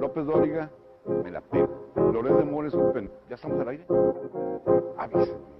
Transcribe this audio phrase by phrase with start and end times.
[0.00, 0.70] López Dóriga,
[1.24, 1.92] me la pego.
[2.12, 3.10] Loret de Mores, un pen...
[3.28, 3.86] ¿Ya estamos al aire?
[4.98, 5.58] Avísenme.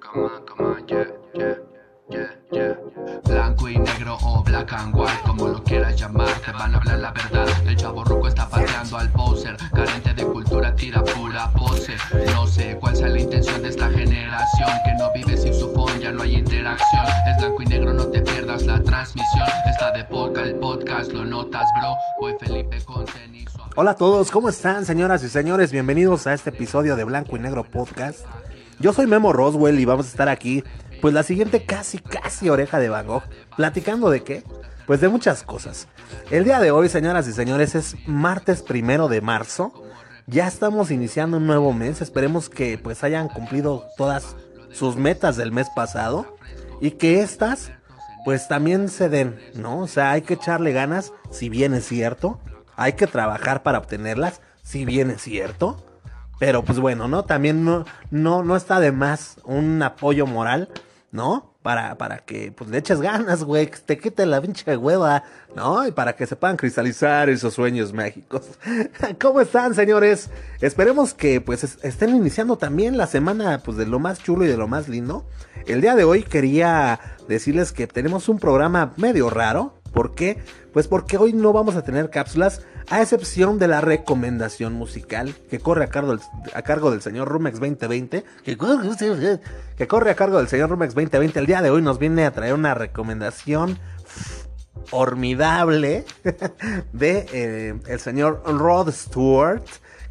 [0.00, 1.56] Come on, come on, yeah, yeah,
[2.10, 2.76] yeah, yeah.
[3.24, 6.98] Blanco y negro o black and white, como lo quieras llamar, te van a hablar
[6.98, 7.46] la verdad.
[7.66, 11.94] El chavo ruco está pateando al poser, carente de cultura, tira pura pose.
[12.34, 16.00] No sé cuál sea la intención de esta generación, que no vive sin su phone,
[16.00, 17.04] ya no hay interacción.
[17.28, 19.46] Es blanco y negro, no te pierdas la transmisión.
[19.66, 21.94] Está de poca el podcast, lo notas, bro.
[22.20, 23.49] Voy Felipe con tenis.
[23.76, 25.70] Hola a todos, ¿cómo están señoras y señores?
[25.70, 28.26] Bienvenidos a este episodio de Blanco y Negro Podcast.
[28.80, 30.64] Yo soy Memo Roswell y vamos a estar aquí,
[31.00, 33.22] pues la siguiente casi, casi oreja de Van Gogh,
[33.56, 34.42] platicando de qué?
[34.88, 35.86] Pues de muchas cosas.
[36.32, 39.72] El día de hoy, señoras y señores, es martes primero de marzo.
[40.26, 44.34] Ya estamos iniciando un nuevo mes, esperemos que pues hayan cumplido todas
[44.72, 46.36] sus metas del mes pasado
[46.80, 47.70] y que estas
[48.24, 49.78] pues también se den, ¿no?
[49.78, 52.40] O sea, hay que echarle ganas, si bien es cierto,
[52.80, 55.76] hay que trabajar para obtenerlas, si bien es cierto.
[56.38, 57.24] Pero pues bueno, ¿no?
[57.24, 60.70] También no, no, no está de más un apoyo moral,
[61.12, 61.54] ¿no?
[61.60, 65.86] Para, para que pues le eches ganas, güey, que te quite la pinche hueva, ¿no?
[65.86, 68.42] Y para que se puedan cristalizar esos sueños mágicos.
[69.20, 70.30] ¿Cómo están, señores?
[70.62, 74.48] Esperemos que pues es- estén iniciando también la semana pues de lo más chulo y
[74.48, 75.26] de lo más lindo.
[75.66, 79.74] El día de hoy quería decirles que tenemos un programa medio raro.
[79.92, 80.42] ¿Por qué?
[80.72, 85.58] Pues porque hoy no vamos a tener cápsulas, a excepción de la recomendación musical que
[85.58, 86.20] corre a cargo del,
[86.54, 88.24] a cargo del señor Rumex 2020.
[88.44, 88.56] Que,
[89.88, 91.38] corre- a cargo del señor Rumex 2020.
[91.38, 93.78] El día de hoy nos viene a traer una recomendación
[94.86, 96.04] formidable
[96.92, 99.62] de eh, el señor Rod Stewart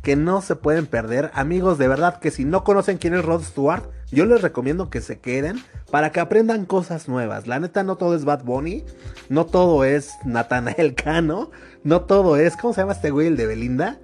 [0.02, 1.32] que no se pueden perder.
[1.34, 5.02] Amigos, de verdad que si no conocen quién es Rod Stewart, yo les recomiendo que
[5.02, 5.62] se queden
[5.92, 7.48] para que aprendan cosas nuevas.
[7.48, 8.86] La neta, no todo es Bad Bunny,
[9.30, 11.52] no todo es Nathanael Cano,
[11.84, 14.00] no todo es, ¿cómo se llama este güey, el de Belinda?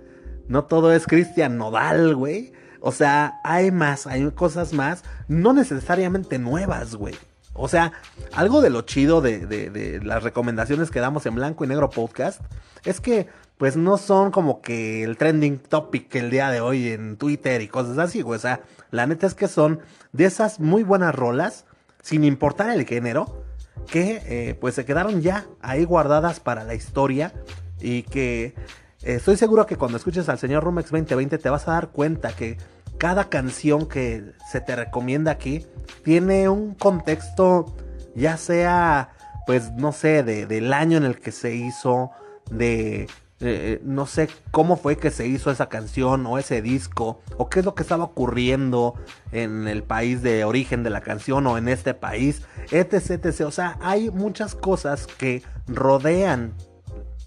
[0.48, 2.54] No todo es Cristian Nodal, güey.
[2.82, 7.16] O sea, hay más, hay cosas más, no necesariamente nuevas, güey.
[7.54, 7.94] O sea,
[8.34, 11.90] algo de lo chido de, de- de las recomendaciones que damos en Blanco y Negro
[11.90, 12.42] Podcast
[12.84, 13.28] es que,
[13.58, 17.68] pues, no son como que el trending topic el día de hoy en Twitter y
[17.68, 18.38] cosas así, güey.
[18.38, 18.62] O sea,
[18.92, 19.80] la neta es que son
[20.12, 21.66] de esas muy buenas rolas,
[22.02, 23.46] sin importar el género,
[23.88, 27.34] que eh, pues se quedaron ya ahí guardadas para la historia
[27.80, 31.74] y que eh, estoy seguro que cuando escuches al señor Rumex 2020 te vas a
[31.74, 32.58] dar cuenta que
[32.98, 35.66] cada canción que se te recomienda aquí
[36.04, 37.76] tiene un contexto
[38.16, 39.12] ya sea
[39.46, 42.12] pues no sé de, del año en el que se hizo
[42.50, 43.08] de
[43.42, 47.60] eh, no sé cómo fue que se hizo esa canción o ese disco o qué
[47.60, 48.96] es lo que estaba ocurriendo
[49.34, 53.42] en el país de origen de la canción o en este país, etc, etc.
[53.42, 56.54] O sea, hay muchas cosas que rodean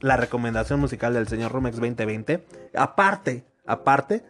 [0.00, 2.42] la recomendación musical del señor Rumex 2020.
[2.74, 4.24] Aparte, aparte,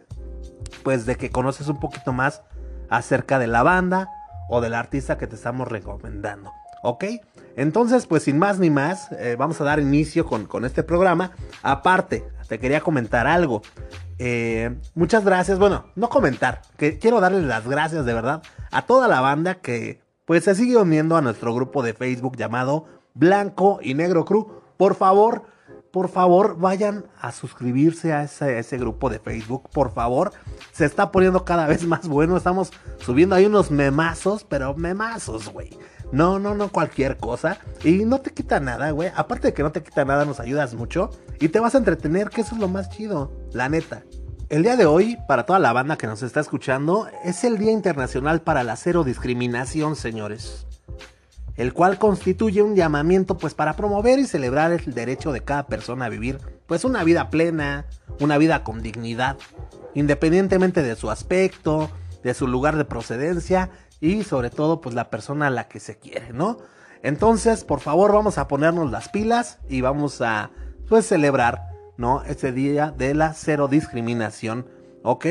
[0.83, 2.41] pues de que conoces un poquito más
[2.89, 4.09] acerca de la banda
[4.49, 6.51] o del artista que te estamos recomendando.
[6.81, 7.05] ¿Ok?
[7.59, 11.31] Entonces, pues sin más ni más, eh, vamos a dar inicio con, con este programa.
[11.61, 13.61] Aparte, te quería comentar algo.
[14.17, 15.59] Eh, muchas gracias.
[15.59, 20.01] Bueno, no comentar, que quiero darles las gracias de verdad a toda la banda que
[20.23, 24.47] pues se sigue uniendo a nuestro grupo de Facebook llamado Blanco y Negro Crew.
[24.77, 25.43] Por favor,
[25.91, 30.31] por favor, vayan a suscribirse a ese, a ese grupo de Facebook, por favor.
[30.71, 32.37] Se está poniendo cada vez más bueno.
[32.37, 35.77] Estamos subiendo ahí unos memazos, pero memazos, güey.
[36.11, 37.59] No, no, no cualquier cosa.
[37.83, 39.11] Y no te quita nada, güey.
[39.15, 41.11] Aparte de que no te quita nada, nos ayudas mucho.
[41.39, 44.03] Y te vas a entretener, que eso es lo más chido, la neta.
[44.49, 47.71] El día de hoy, para toda la banda que nos está escuchando, es el Día
[47.71, 50.65] Internacional para la Cero Discriminación, señores
[51.59, 56.05] el cual constituye un llamamiento pues para promover y celebrar el derecho de cada persona
[56.05, 57.85] a vivir pues una vida plena,
[58.21, 59.35] una vida con dignidad,
[59.93, 61.91] independientemente de su aspecto,
[62.23, 63.71] de su lugar de procedencia
[64.01, 66.57] y sobre todo pues la persona a la que se quiere, ¿no?
[67.01, 70.51] Entonces, por favor, vamos a ponernos las pilas y vamos a
[70.87, 72.23] pues celebrar, ¿no?
[72.23, 74.67] Este día de la cero discriminación.
[75.01, 75.25] ¿Ok?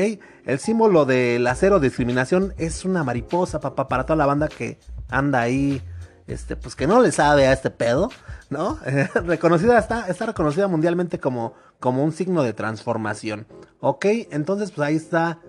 [0.45, 4.79] El símbolo de la cero discriminación es una mariposa, papá, para toda la banda que
[5.09, 5.83] anda ahí
[6.25, 8.09] este, pues que no le sabe a este pedo,
[8.49, 8.79] ¿no?
[9.25, 13.47] reconocida, está, está reconocida mundialmente como, como un signo de transformación,
[13.79, 14.05] ¿ok?
[14.31, 15.39] Entonces, pues ahí está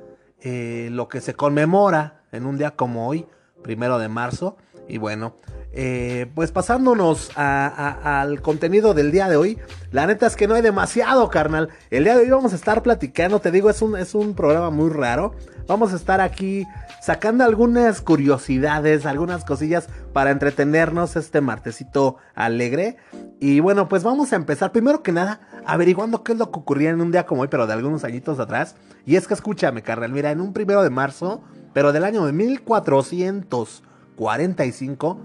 [0.41, 3.27] eh, lo que se conmemora en un día como hoy,
[3.63, 4.57] primero de marzo,
[4.89, 5.37] y bueno,
[5.73, 9.59] eh, pues pasándonos al contenido del día de hoy,
[9.93, 11.69] la neta es que no hay demasiado, carnal.
[11.91, 14.71] El día de hoy vamos a estar platicando, te digo, es un, es un programa
[14.71, 15.35] muy raro.
[15.69, 16.67] Vamos a estar aquí
[17.01, 22.97] sacando algunas curiosidades, algunas cosillas para entretenernos este martesito alegre.
[23.39, 26.91] Y bueno, pues vamos a empezar primero que nada averiguando qué es lo que ocurría
[26.91, 28.75] en un día como hoy, pero de algunos añitos atrás.
[29.07, 32.33] Y es que escúchame, carnal, mira, en un primero de marzo, pero del año de
[32.33, 35.21] 1445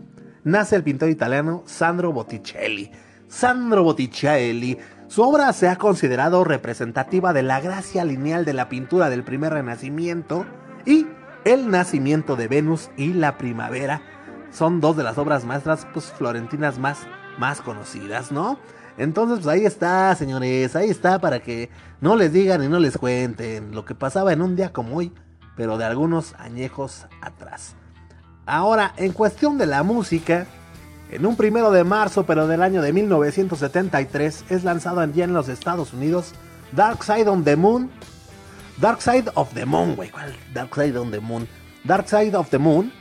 [0.45, 2.89] nace el pintor italiano Sandro Botticelli.
[3.27, 4.77] Sandro Botticelli.
[5.07, 9.53] Su obra se ha considerado representativa de la gracia lineal de la pintura del primer
[9.53, 10.45] renacimiento
[10.85, 11.07] y
[11.43, 14.01] el nacimiento de Venus y la primavera.
[14.51, 16.99] Son dos de las obras maestras pues, florentinas más,
[17.37, 18.57] más conocidas, ¿no?
[18.97, 21.69] Entonces, pues ahí está, señores, ahí está para que
[21.99, 25.11] no les digan y no les cuenten lo que pasaba en un día como hoy,
[25.57, 27.75] pero de algunos añejos atrás.
[28.45, 30.45] Ahora, en cuestión de la música,
[31.09, 35.49] en un primero de marzo, pero del año de 1973, es lanzado allí en los
[35.49, 36.33] Estados Unidos
[36.71, 37.89] Dark Side on the Moon.
[38.77, 40.09] Dark Side of the Moon, güey.
[40.09, 40.35] ¿Cuál?
[40.53, 41.47] Dark Side on the Moon.
[41.85, 42.91] Dark Side of the Moon.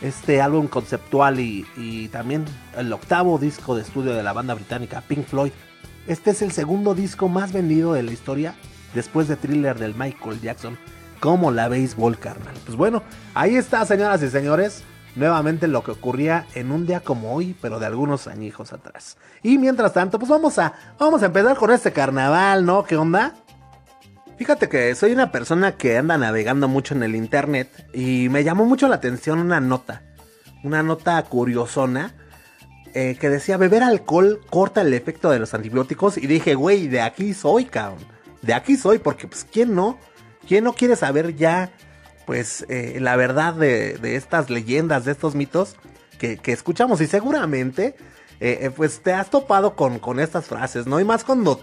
[0.00, 2.44] Este álbum conceptual y, también
[2.76, 5.52] el octavo disco de estudio de la banda británica Pink Floyd.
[6.06, 8.54] Este es el segundo disco más vendido de la historia
[8.94, 10.78] después de Thriller del Michael Jackson.
[11.20, 12.54] Como la béisbol, carnal.
[12.64, 13.02] Pues bueno,
[13.34, 14.82] ahí está, señoras y señores
[15.14, 19.16] nuevamente lo que ocurría en un día como hoy, pero de algunos añijos atrás.
[19.42, 22.84] Y mientras tanto, pues vamos a, vamos a empezar con este carnaval, ¿no?
[22.84, 23.34] ¿Qué onda?
[24.36, 28.64] Fíjate que soy una persona que anda navegando mucho en el internet y me llamó
[28.64, 30.02] mucho la atención una nota,
[30.64, 32.14] una nota curiosona
[32.94, 37.00] eh, que decía beber alcohol corta el efecto de los antibióticos y dije, güey, de
[37.00, 37.98] aquí soy, cabrón,
[38.42, 39.98] de aquí soy porque pues quién no,
[40.46, 41.70] quién no quiere saber ya
[42.26, 45.76] pues eh, la verdad de, estas leyendas, de estos mitos
[46.18, 47.96] que, escuchamos y seguramente
[48.40, 51.00] eh, eh, pues te has topado con, con, estas frases, ¿no?
[51.00, 51.62] Y más cuando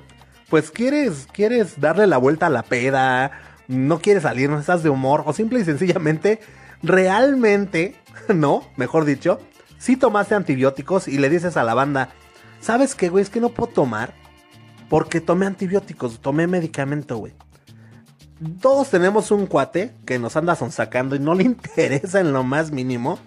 [0.50, 3.32] pues quieres, quieres darle la vuelta a la peda,
[3.68, 6.40] no quieres salir, no estás de humor o simple y sencillamente
[6.84, 7.96] realmente,
[8.34, 8.64] ¿no?
[8.76, 9.40] Mejor dicho,
[9.80, 12.10] si tomaste antibióticos y le dices a la banda,
[12.60, 13.24] ¿sabes qué, güey?
[13.24, 14.14] Es que no puedo tomar
[14.90, 17.34] porque tomé antibióticos, tomé medicamento, güey
[18.62, 22.72] todos tenemos un cuate que nos anda sonsacando y no le interesa en lo más
[22.72, 23.20] mínimo.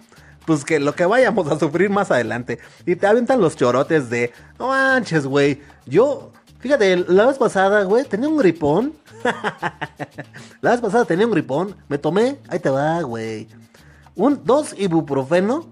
[0.45, 2.59] Pues que lo que vayamos a sufrir más adelante.
[2.85, 5.59] Y te aventan los chorotes de, no manches, güey.
[5.87, 8.93] Yo, fíjate, la vez pasada, güey, tenía un gripón.
[10.61, 11.75] la vez pasada tenía un gripón.
[11.87, 13.47] Me tomé, ahí te va, güey.
[14.15, 15.67] Un, dos ibuprofeno.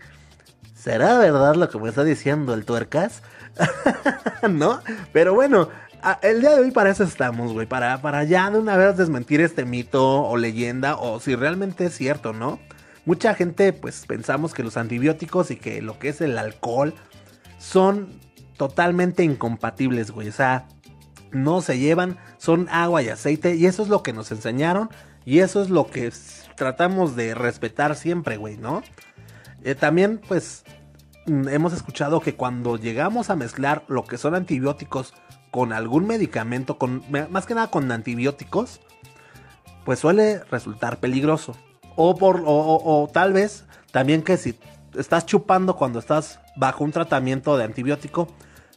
[0.75, 3.23] ¿será verdad lo que me está diciendo el tuercas?
[4.51, 4.81] ¿No?
[5.13, 5.69] Pero bueno,
[6.23, 9.41] el día de hoy para eso estamos, güey, para, para ya de una vez desmentir
[9.43, 12.59] este mito o leyenda o si realmente es cierto, ¿no?
[13.05, 16.95] Mucha gente pues pensamos que los antibióticos y que lo que es el alcohol
[17.59, 18.09] son
[18.57, 20.29] totalmente incompatibles, güey.
[20.29, 20.69] O sea,
[21.33, 24.89] no se llevan, son agua y aceite y eso es lo que nos enseñaron
[25.25, 26.13] y eso es lo que
[26.57, 28.83] tratamos de respetar siempre, güey, ¿no?
[29.63, 30.65] Eh, también pues
[31.27, 35.15] mm, hemos escuchado que cuando llegamos a mezclar lo que son antibióticos
[35.51, 38.81] con algún medicamento, con, más que nada con antibióticos,
[39.85, 41.57] pues suele resultar peligroso.
[41.97, 44.59] O, por, o, tal vez también que si
[44.99, 48.29] estás chupando cuando estás bajo un tratamiento de antibiótico,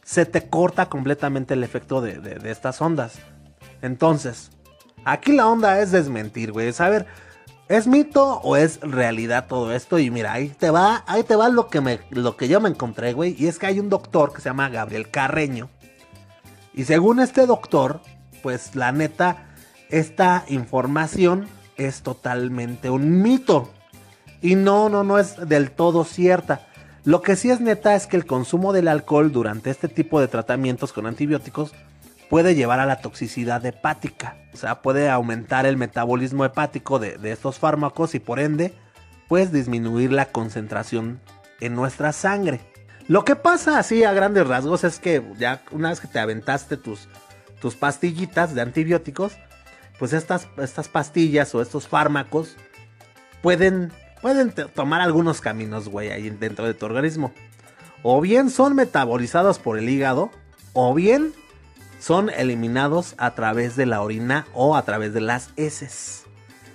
[0.04, 3.18] se te corta completamente el efecto de, estas ondas.
[3.82, 4.50] Entonces,
[5.04, 6.72] aquí la onda es desmentir, güey.
[6.72, 7.06] Saber,
[7.68, 9.98] ¿es mito o es realidad todo esto?
[9.98, 12.68] Y mira, ahí te va, ahí te va lo que, me, lo que yo me
[12.68, 13.36] encontré, güey.
[13.38, 15.68] Y es que hay un doctor que se llama Gabriel Carreño.
[16.72, 18.00] Y según este doctor,
[18.42, 19.48] pues la neta,
[19.90, 21.48] esta información
[21.78, 23.72] es totalmente un mito.
[24.42, 26.66] Y no, no, no es del todo cierta.
[27.04, 30.28] Lo que sí es neta es que el consumo del alcohol durante este tipo de
[30.28, 31.72] tratamientos con antibióticos
[32.28, 34.36] puede llevar a la toxicidad hepática.
[34.52, 38.74] O sea, puede aumentar el metabolismo hepático de, estos fármacos y por ende,
[39.28, 41.20] pues disminuir la concentración
[41.60, 42.60] en nuestra sangre.
[43.06, 46.76] Lo que pasa así a grandes rasgos es que ya una vez que te aventaste
[46.76, 47.08] tus,
[47.60, 49.38] tus pastillitas de antibióticos,
[49.98, 52.56] pues estas, estas pastillas o estos fármacos
[53.42, 57.32] pueden, pueden tomar algunos caminos, güey, ahí dentro de tu organismo.
[58.02, 60.30] O bien son metabolizados por el hígado,
[60.72, 61.32] o bien
[61.98, 66.24] son eliminados a través de la orina o a través de las heces.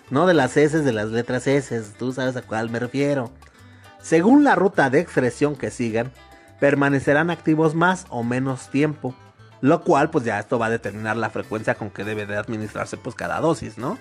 [0.09, 3.31] No de las heces, de las letras heces, tú sabes a cuál me refiero.
[4.01, 6.11] Según la ruta de excreción que sigan,
[6.59, 9.15] permanecerán activos más o menos tiempo.
[9.63, 12.97] Lo cual, pues ya esto va a determinar la frecuencia con que debe de administrarse
[12.97, 13.97] pues cada dosis, ¿no?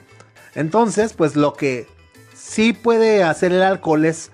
[0.57, 1.87] Entonces, pues lo que
[2.35, 4.33] sí puede hacer el alcohol es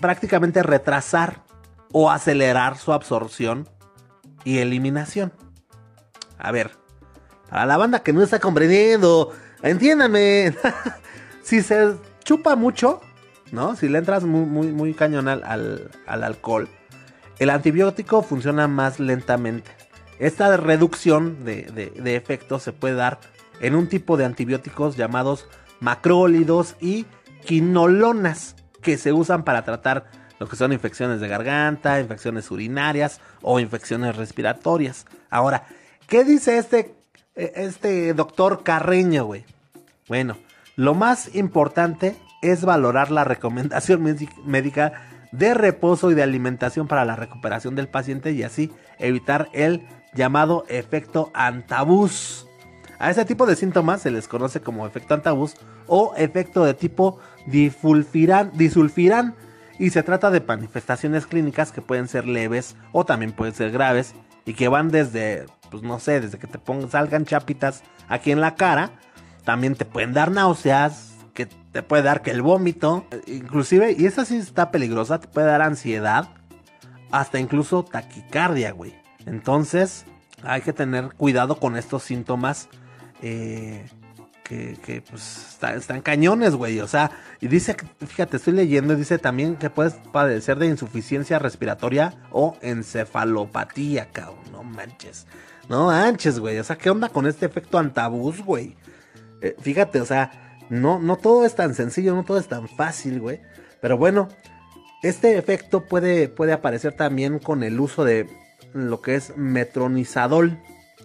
[0.00, 1.44] prácticamente retrasar
[1.92, 3.68] o acelerar su absorción
[4.42, 5.32] y eliminación.
[6.36, 6.72] A ver,
[7.48, 9.32] para la banda que no está comprendiendo,
[9.62, 10.52] entiéndanme.
[11.44, 11.94] si se
[12.24, 13.00] chupa mucho,
[13.52, 13.76] ¿no?
[13.76, 16.68] Si le entras muy, muy, muy cañón al alcohol,
[17.38, 19.85] el antibiótico funciona más lentamente.
[20.18, 23.20] Esta reducción de, efectos se puede dar
[23.60, 25.46] en un tipo de antibióticos llamados
[25.80, 27.06] macrólidos y
[27.44, 30.06] quinolonas que se usan para tratar
[30.38, 35.06] lo que son infecciones de garganta, infecciones urinarias o infecciones respiratorias.
[35.30, 35.66] Ahora,
[36.06, 36.94] ¿qué dice este,
[37.34, 39.44] este doctor Carreño, güey?
[40.08, 40.36] Bueno,
[40.76, 44.02] lo más importante es valorar la recomendación
[44.44, 44.92] médica
[45.32, 50.64] de reposo y de alimentación para la recuperación del paciente y así evitar el llamado
[50.68, 52.46] efecto antabús.
[52.98, 55.54] A ese tipo de síntomas se les conoce como efecto antabús
[55.86, 59.34] o efecto de tipo disulfiran
[59.78, 64.14] y se trata de manifestaciones clínicas que pueden ser leves o también pueden ser graves
[64.46, 66.58] y que van desde, pues no sé, desde que te
[66.88, 68.92] salgan chapitas aquí en la cara,
[69.44, 74.24] también te pueden dar náuseas, que te puede dar que el vómito, inclusive, y esa
[74.24, 76.30] sí está peligrosa, te puede dar ansiedad,
[77.10, 78.94] hasta incluso taquicardia, güey.
[79.26, 80.04] Entonces,
[80.42, 82.68] hay que tener cuidado con estos síntomas.
[83.22, 83.84] Eh,
[84.48, 86.80] que, pues están cañones, güey.
[86.80, 91.38] O sea, y dice, fíjate, estoy leyendo y dice también que puedes padecer de insuficiencia
[91.38, 94.38] respiratoria o encefalopatía, cabrón.
[94.52, 95.26] No manches.
[95.68, 96.58] No manches, güey.
[96.58, 98.76] O sea, ¿qué onda con este efecto antabús, güey?
[99.40, 103.20] Eh, fíjate, o sea, no, no todo es tan sencillo, no todo es tan fácil,
[103.20, 103.40] güey.
[103.80, 104.28] Pero bueno,
[105.02, 108.28] este efecto puede, puede aparecer también con el uso de
[108.72, 110.58] lo que es metronizadol,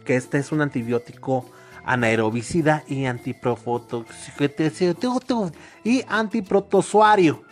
[0.05, 1.45] que este es un antibiótico
[1.83, 3.05] anaerobicida y
[5.83, 7.43] y antiprotozoario.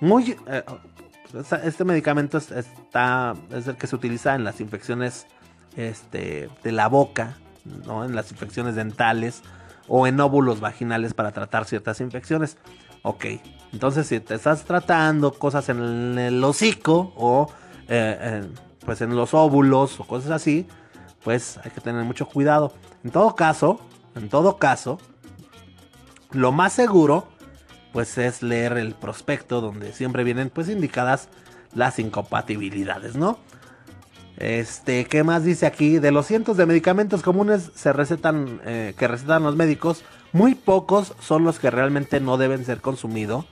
[0.00, 0.62] Muy eh,
[1.64, 5.26] este medicamento está es el que se utiliza en las infecciones
[5.76, 7.36] este, de la boca,
[7.86, 8.04] ¿no?
[8.04, 9.42] en las infecciones dentales
[9.88, 12.56] o en óvulos vaginales para tratar ciertas infecciones.
[13.02, 13.26] Ok,
[13.72, 17.48] entonces si te estás tratando cosas en el hocico o
[17.88, 18.48] eh,
[18.86, 20.66] pues en los óvulos o cosas así,
[21.22, 22.72] pues hay que tener mucho cuidado.
[23.04, 23.80] En todo caso,
[24.14, 24.98] en todo caso,
[26.30, 27.28] lo más seguro
[27.92, 31.28] pues es leer el prospecto donde siempre vienen pues indicadas
[31.74, 33.38] las incompatibilidades, ¿no?
[34.36, 35.98] Este, ¿qué más dice aquí?
[35.98, 41.14] De los cientos de medicamentos comunes se recetan, eh, que recetan los médicos, muy pocos
[41.20, 43.46] son los que realmente no deben ser consumidos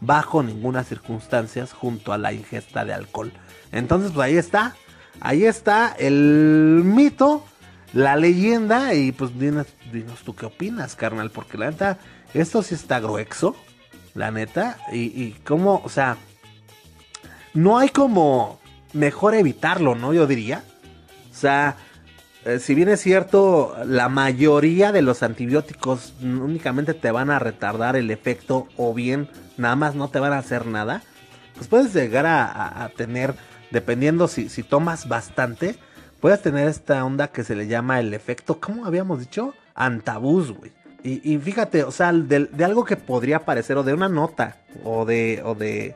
[0.00, 3.32] bajo ninguna circunstancia junto a la ingesta de alcohol.
[3.76, 4.74] Entonces, pues ahí está.
[5.20, 7.44] Ahí está el mito,
[7.92, 8.94] la leyenda.
[8.94, 9.66] Y pues dinos,
[10.24, 11.30] tú qué opinas, carnal.
[11.30, 11.98] Porque la neta,
[12.34, 13.56] esto sí está grueso.
[14.14, 14.78] La neta.
[14.92, 16.16] Y, y cómo, o sea,
[17.54, 18.60] no hay como
[18.92, 20.12] mejor evitarlo, ¿no?
[20.12, 20.64] Yo diría.
[21.30, 21.76] O sea,
[22.46, 27.96] eh, si bien es cierto, la mayoría de los antibióticos únicamente te van a retardar
[27.96, 31.02] el efecto o bien nada más no te van a hacer nada,
[31.56, 33.34] pues puedes llegar a, tener,
[33.70, 35.76] dependiendo si, si, tomas bastante,
[36.20, 39.54] puedes tener esta onda que se le llama el efecto, ¿cómo habíamos dicho?
[39.74, 40.72] Antabús, güey.
[41.02, 45.04] Y, fíjate, o sea, de, de, algo que podría parecer, o de una nota, o
[45.04, 45.94] de, o de,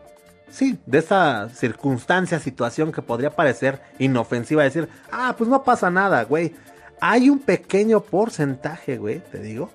[0.50, 6.22] sí, de esta circunstancia, situación que podría parecer inofensiva, decir, ah, pues no pasa nada,
[6.22, 6.54] güey.
[7.00, 9.72] Hay un pequeño porcentaje, güey, te digo,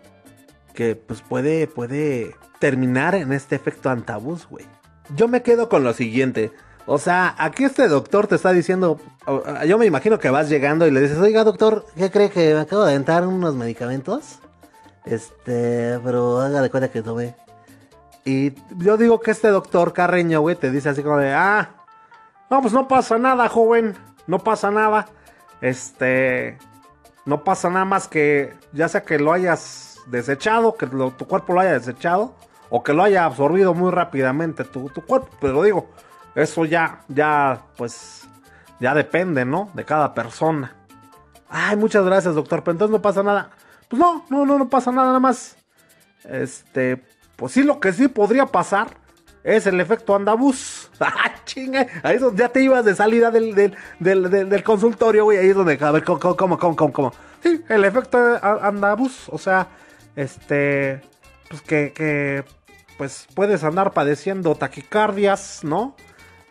[0.73, 4.65] que pues puede, puede terminar en este efecto antabús, güey.
[5.15, 6.51] Yo me quedo con lo siguiente.
[6.87, 8.99] O sea, aquí este doctor te está diciendo,
[9.67, 12.59] yo me imagino que vas llegando y le dices, oiga doctor, ¿qué cree que me
[12.59, 14.39] acabo de entrar unos medicamentos?
[15.03, 17.35] Este, pero haga de cuenta que tomé.
[18.23, 21.69] Y yo digo que este doctor Carreño, güey, te dice así como de, ah,
[22.49, 23.95] no, pues no pasa nada, joven,
[24.27, 25.07] no pasa nada.
[25.61, 26.57] Este,
[27.25, 31.61] no pasa nada más que, ya sea que lo hayas desechado, que tu cuerpo lo
[31.61, 32.35] haya desechado,
[32.69, 35.29] o que lo haya absorbido muy rápidamente tu, cuerpo.
[35.39, 35.89] Pero digo,
[36.35, 38.27] eso ya, ya, pues,
[38.79, 39.69] ya depende, ¿no?
[39.73, 40.75] De cada persona.
[41.49, 43.51] Ay, muchas gracias, doctor, pero entonces no pasa nada.
[43.87, 45.55] Pues no, no, no, no pasa nada, nada más.
[46.23, 47.01] Este,
[47.35, 48.87] pues sí, lo que sí podría pasar
[49.43, 50.89] es el efecto andabús.
[50.99, 51.85] Ah, chinga.
[52.03, 55.37] Ahí es donde ya te ibas de salida del, del, del, del- consultorio, güey.
[55.37, 57.13] Ahí es donde, a ver, ¿cómo, cómo, cómo, cómo?
[57.43, 59.67] Sí, el efecto a- andabus, o sea,
[60.15, 61.01] este,
[61.49, 62.43] pues que, que,
[62.97, 65.95] pues puedes andar padeciendo taquicardias, ¿no?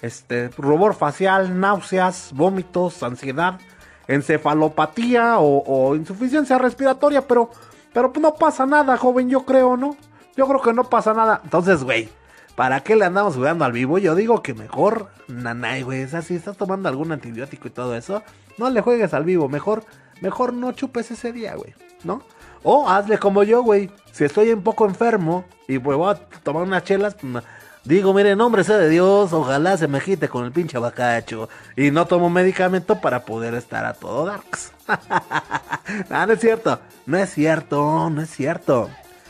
[0.04, 3.58] Este, rubor facial, náuseas, vómitos, ansiedad,
[4.06, 7.48] encefalopatía o, insuficiencia respiratoria, pero,
[7.94, 9.96] pero no pasa nada, joven, yo creo, ¿no?
[10.36, 11.40] Yo creo que no pasa nada.
[11.42, 12.10] Entonces, güey,
[12.54, 13.96] ¿para qué le andamos jugando al vivo?
[13.96, 17.96] Yo digo que mejor, nanay, güey, o sea, si estás tomando algún antibiótico y todo
[17.96, 18.22] eso,
[18.58, 19.86] no le juegues al vivo, mejor,
[20.20, 22.20] mejor no chupes ese día, güey, ¿no?
[22.62, 26.64] O hazle como yo, güey, si estoy un poco enfermo y pues voy a tomar
[26.64, 27.42] unas chelas, pues,
[27.84, 31.50] Digo, mire, en nombre sea de Dios, ojalá se me quite con el pinche abacacho.
[31.76, 34.72] Y no tomo medicamento para poder estar a todo darks.
[34.88, 38.88] ah, no es cierto, no es cierto, no es cierto.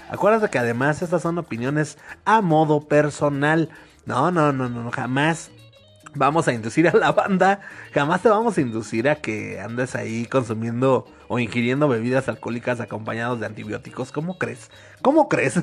[0.09, 3.71] Acuérdate que además estas son opiniones a modo personal.
[4.07, 5.51] No, no, no, no, jamás
[6.15, 7.61] vamos a inducir a la banda,
[7.93, 13.41] jamás te vamos a inducir a que andes ahí consumiendo o ingiriendo bebidas alcohólicas acompañados
[13.41, 14.13] de antibióticos.
[14.13, 14.71] ¿Cómo crees?
[15.03, 15.61] ¿Cómo crees?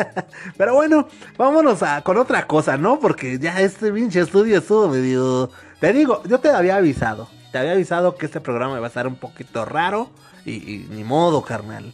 [0.56, 2.98] Pero bueno, vámonos a, con otra cosa, ¿no?
[2.98, 5.50] Porque ya este pinche estudio estuvo medio...
[5.80, 7.28] Te digo, yo te había avisado.
[7.52, 10.10] Te había avisado que este programa iba a estar un poquito raro.
[10.44, 11.92] Y, ni modo, carnal.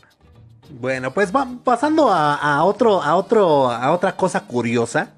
[0.70, 1.32] Bueno, pues
[1.64, 5.14] pasando a, a otro, a otro, a otra cosa curiosa.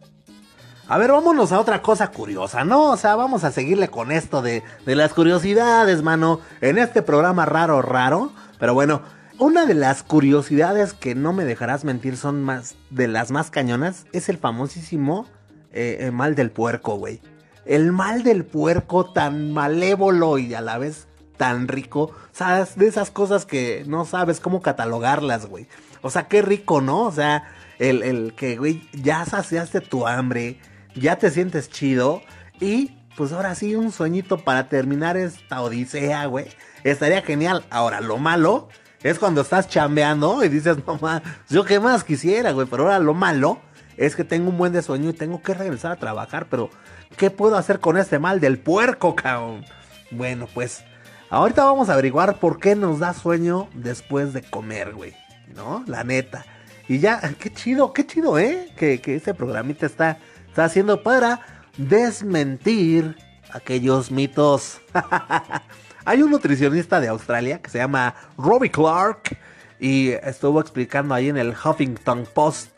[0.90, 2.84] A ver, vámonos a otra cosa curiosa, ¿no?
[2.84, 6.40] O sea, vamos a seguirle con esto de, de las curiosidades, mano.
[6.62, 8.32] En este programa raro, raro.
[8.58, 9.02] Pero bueno,
[9.38, 14.06] una de las curiosidades que no me dejarás mentir son más de las más cañonas.
[14.12, 15.26] Es el famosísimo
[15.74, 17.20] eh, eh, mal del puerco, güey.
[17.66, 22.12] El mal del puerco tan malévolo y a la vez tan rico.
[22.32, 22.76] ¿Sabes?
[22.76, 25.68] De esas cosas que no sabes cómo catalogarlas, güey.
[26.00, 27.02] O sea, qué rico, ¿no?
[27.02, 27.44] O sea,
[27.78, 30.58] el, el que, güey, ya saciaste tu hambre,
[30.94, 32.22] ya te sientes chido
[32.60, 36.46] y pues ahora sí un sueñito para terminar esta odisea, güey.
[36.84, 37.64] Estaría genial.
[37.68, 38.68] Ahora, lo malo
[39.02, 42.68] es cuando estás chambeando y dices, mamá, yo qué más quisiera, güey.
[42.70, 43.60] Pero ahora lo malo
[43.96, 46.70] es que tengo un buen de sueño y tengo que regresar a trabajar, pero
[47.16, 49.64] ¿qué puedo hacer con este mal del puerco, cabrón?
[50.12, 50.84] Bueno, pues
[51.30, 55.14] ahorita vamos a averiguar por qué nos da sueño después de comer, güey.
[55.54, 55.82] ¿No?
[55.86, 56.46] La neta.
[56.86, 58.68] Y ya, qué chido, qué chido, ¿eh?
[58.76, 60.18] Que, que este programita está,
[60.58, 61.38] está haciendo para
[61.76, 63.16] desmentir
[63.52, 64.80] aquellos mitos.
[66.04, 69.38] Hay un nutricionista de Australia que se llama Robbie Clark
[69.78, 72.76] y estuvo explicando ahí en el Huffington Post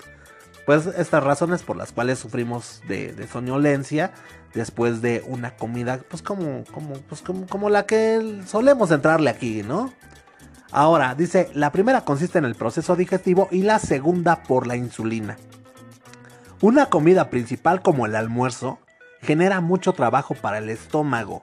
[0.67, 4.13] pues estas razones por las cuales sufrimos de, de soñolencia
[4.53, 9.63] después de una comida pues como, como, pues como, como la que solemos entrarle aquí,
[9.63, 9.91] ¿no?
[10.71, 15.39] Ahora, dice, la primera consiste en el proceso digestivo y la segunda por la insulina.
[16.63, 18.81] Una comida principal como el almuerzo
[19.23, 21.41] genera mucho trabajo para el estómago.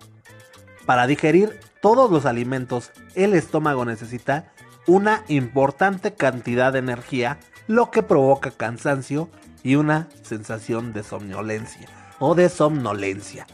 [0.85, 4.53] Para digerir todos los alimentos, el estómago necesita
[4.85, 9.27] una importante cantidad de energía, lo que provoca cansancio
[9.63, 11.87] y una sensación de somnolencia
[12.19, 13.47] o de somnolencia.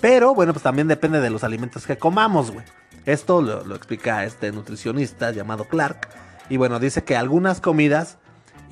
[0.00, 2.64] Pero bueno, pues también depende de los alimentos que comamos, güey.
[3.04, 6.08] Esto lo, lo explica este nutricionista llamado Clark.
[6.48, 8.16] Y bueno, dice que algunas comidas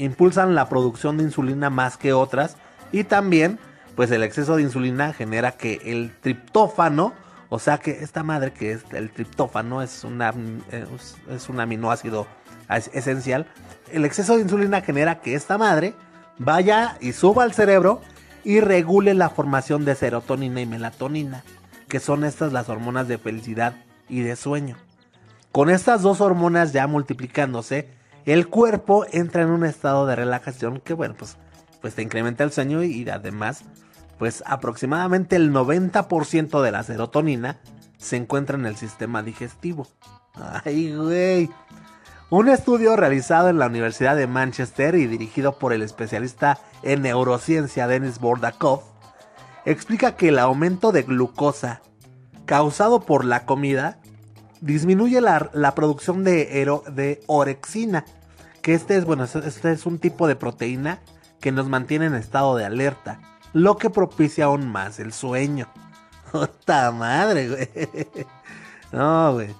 [0.04, 2.56] impulsan la producción de insulina más que otras.
[2.92, 3.58] Y también,
[3.96, 7.12] pues el exceso de insulina genera que el triptófano,
[7.48, 10.32] o sea que esta madre que es el triptófano es, una,
[10.72, 12.26] es, es un aminoácido
[12.68, 13.46] es- esencial.
[13.92, 15.94] El exceso de insulina genera que esta madre
[16.38, 18.00] vaya y suba al cerebro
[18.42, 21.44] y regule la formación de serotonina y melatonina,
[21.88, 23.74] que son estas las hormonas de felicidad
[24.08, 24.76] y de sueño.
[25.52, 27.88] Con estas dos hormonas ya multiplicándose,
[28.26, 31.36] el cuerpo entra en un estado de relajación que, bueno, pues,
[31.80, 33.64] pues te incrementa el sueño y además,
[34.18, 37.60] pues aproximadamente el 90% de la serotonina
[37.98, 39.86] se encuentra en el sistema digestivo.
[40.64, 41.50] Ay, güey.
[42.30, 47.88] Un estudio realizado en la Universidad de Manchester y dirigido por el especialista en neurociencia
[47.88, 48.82] Denis Bordakov
[49.64, 51.82] explica que el aumento de glucosa
[52.46, 53.99] causado por la comida
[54.60, 58.04] disminuye la, la producción de, orexina,
[58.62, 61.00] que este es, bueno, este- este es un tipo de proteína
[61.40, 63.20] que nos mantiene en estado de alerta,
[63.52, 65.68] lo que propicia aún más el sueño.
[66.32, 68.26] ¡Puta madre, güey!
[68.92, 69.54] No, güey.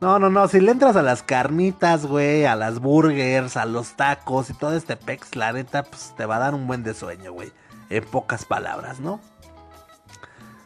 [0.00, 3.96] No, no, no, si le entras a las carnitas, güey, a las burgers, a los
[3.96, 6.94] tacos y todo este pex, la neta, pues te va a dar un buen de
[6.94, 7.50] sueño, güey.
[7.90, 9.20] En pocas palabras, ¿no?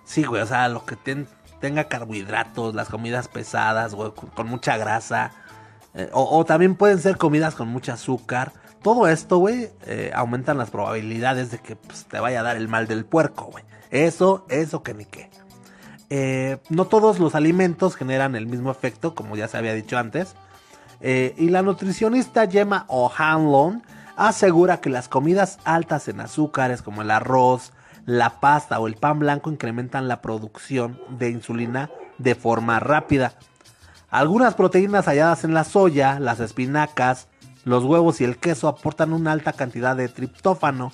[0.04, 1.26] Sí, güey, o sea, lo que ten-
[1.62, 5.31] tenga carbohidratos, las comidas pesadas, güey, con, mucha grasa.
[5.94, 8.53] eh, o, también pueden ser comidas con mucho azúcar.
[8.83, 12.66] todo esto, güey, eh, aumentan las probabilidades de que pues, te vaya a dar el
[12.66, 13.64] mal del puerco, güey.
[13.92, 15.31] Eso, eso que ni qué.
[16.11, 20.35] Eh, no todos los alimentos generan el mismo efecto, como ya se había dicho antes.
[21.01, 23.83] Y la nutricionista Gemma O'Hanlon
[24.16, 27.72] asegura que las comidas altas en azúcares, como el arroz,
[28.06, 33.34] la pasta o el pan blanco, incrementan la producción de insulina de forma rápida.
[34.10, 37.28] Algunas proteínas halladas en la soya, las espinacas,
[37.64, 40.92] los huevos y el queso aportan una alta cantidad de triptófano,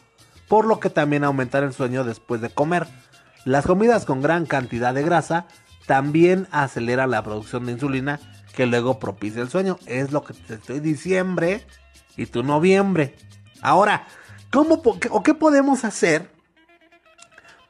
[0.49, 2.87] por lo que también aumentan el sueño después de comer.
[3.45, 5.47] Las comidas con gran cantidad de grasa
[5.87, 8.21] también aceleran la producción de insulina
[8.55, 9.79] que luego propicia el sueño.
[9.87, 11.67] Es lo que te estoy diciembre
[12.17, 13.17] y tu noviembre.
[13.63, 14.07] Ahora,
[14.51, 16.38] ¿cómo o qué podemos hacer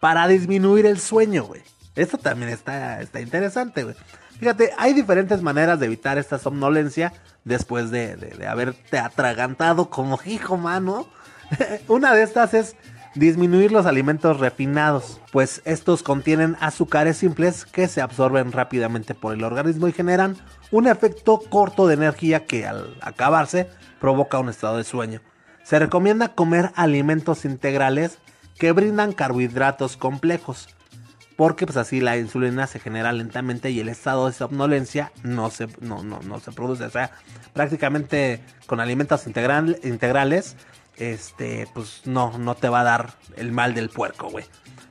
[0.00, 1.62] para disminuir el sueño, güey?
[1.94, 3.96] Esto también está, está interesante, güey.
[4.38, 7.12] Fíjate, hay diferentes maneras de evitar esta somnolencia
[7.44, 11.08] después de, de, haberte atragantado como hijo, mano.
[11.88, 12.76] Una de estas es
[13.14, 19.42] disminuir los alimentos refinados, pues estos contienen azúcares simples que se absorben rápidamente por el
[19.42, 20.36] organismo y generan
[20.70, 23.68] un efecto corto de energía que al acabarse
[24.00, 25.20] provoca un estado de sueño.
[25.64, 28.18] Se recomienda comer alimentos integrales
[28.58, 30.68] que brindan carbohidratos complejos,
[31.36, 35.68] porque pues así la insulina se genera lentamente y el estado de somnolencia no se,
[35.80, 36.84] no, no, se produce.
[36.84, 37.12] O sea,
[37.52, 40.56] prácticamente con alimentos integrales,
[40.96, 44.46] este, pues no, no te va a dar el mal del puerco, güey.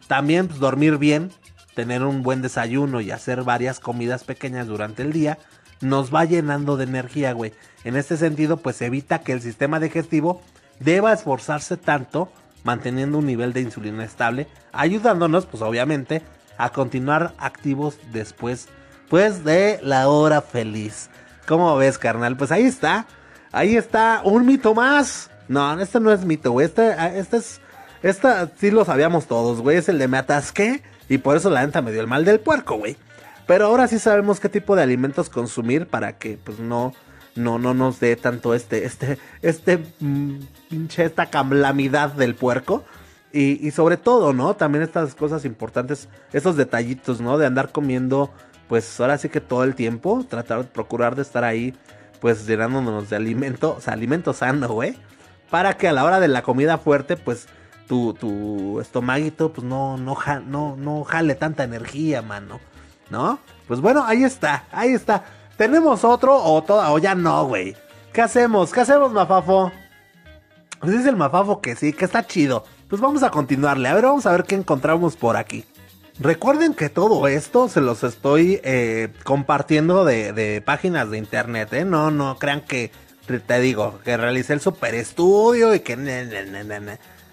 [0.08, 1.32] También pues, dormir bien,
[1.76, 5.38] tener un buen desayuno y hacer varias comidas pequeñas durante el día,
[5.82, 7.54] nos va llenando de energía, güey.
[7.84, 10.42] En este sentido, pues evita que el sistema digestivo
[10.80, 12.32] deba esforzarse tanto
[12.68, 16.22] manteniendo un nivel de insulina estable, ayudándonos, pues obviamente,
[16.58, 18.68] a continuar activos después
[19.10, 21.10] pues de la hora feliz.
[21.48, 22.36] ¿Cómo ves, carnal?
[22.36, 23.06] Pues ahí está.
[23.54, 25.30] Ahí está un mito más.
[25.48, 26.66] No, este no es mito, güey.
[26.66, 27.62] Este, ah, este es.
[28.04, 29.78] Esta sí lo sabíamos todos, güey.
[29.78, 30.84] Es el de me atasqué.
[31.08, 32.98] Y por eso la neta me dio el mal del puerco, güey.
[33.46, 36.94] Pero ahora sí sabemos qué tipo de alimentos consumir para que, pues, no.
[37.38, 38.86] No, no nos dé tanto este.
[38.86, 39.18] Este.
[39.42, 39.78] Este.
[40.00, 41.06] Mm, pinche.
[41.06, 42.84] Esta calamidad del puerco.
[43.34, 44.56] Y, sobre todo, ¿no?
[44.56, 47.38] También estas cosas importantes, esos detallitos, ¿no?
[47.38, 48.32] De andar comiendo,
[48.68, 51.76] pues ahora sí que todo el tiempo, tratar de procurar de estar ahí,
[52.20, 54.98] pues llenándonos de alimento, o sea, alimento sano, güey.
[55.52, 57.48] Para que a la hora de la comida fuerte, pues
[57.88, 62.60] tu, tu estomaguito, pues no, no, no, no jale tanta energía, mano.
[63.12, 63.40] ¿No?
[63.68, 65.24] Pues bueno, ahí está, ahí está.
[65.58, 67.76] ¿Tenemos otro o, toda, o ya no, güey?
[68.14, 68.72] ¿Qué hacemos?
[68.72, 69.72] ¿Qué hacemos, Mafafo?
[70.80, 72.64] Pues dice el Mafafo que sí, que está chido.
[72.88, 73.90] Pues vamos a continuarle.
[73.90, 75.66] A ver, vamos a ver qué encontramos por aquí.
[76.20, 81.86] Recuerden que todo esto se los estoy eh, compartiendo de, páginas de internet, ¿eh?
[81.86, 82.92] No, no crean que,
[83.26, 85.94] te digo, que realicé el super estudio y que...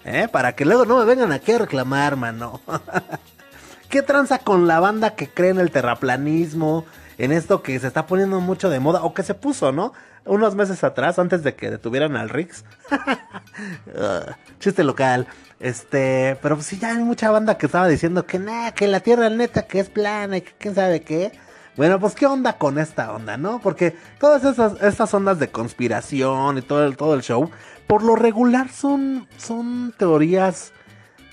[0.05, 0.27] ¿eh?
[0.31, 2.61] Para que luego no me vengan aquí a reclamar, mano.
[3.89, 6.85] ¿Qué tranza con la banda que cree en el terraplanismo?
[7.17, 9.93] En esto que se está poniendo mucho de moda, o que se puso, ¿no?
[10.25, 12.65] Unos meses atrás, antes de que detuvieran al Rix.
[14.59, 15.27] chiste local.
[15.59, 18.99] Este, pero pues sí, ya hay mucha banda que estaba diciendo que nada, que la
[18.99, 21.31] tierra neta que es plana y que quién sabe qué.
[21.77, 23.59] Bueno, pues qué onda con esta onda, ¿no?
[23.59, 27.49] Porque todas esas estas ondas de conspiración y todo el, todo el show,
[27.85, 30.71] por lo regular son, son teorías,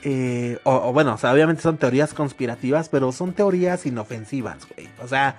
[0.02, 4.88] eh, o, bueno, o sea, obviamente son teorías conspirativas, pero son teorías inofensivas, güey.
[5.00, 5.36] O sea,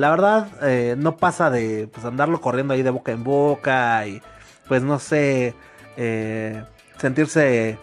[0.00, 4.22] la verdad, eh, no pasa de pues andarlo corriendo ahí de boca en boca y
[4.66, 5.54] pues no sé,
[5.98, 6.64] eh,
[6.96, 7.78] sentirse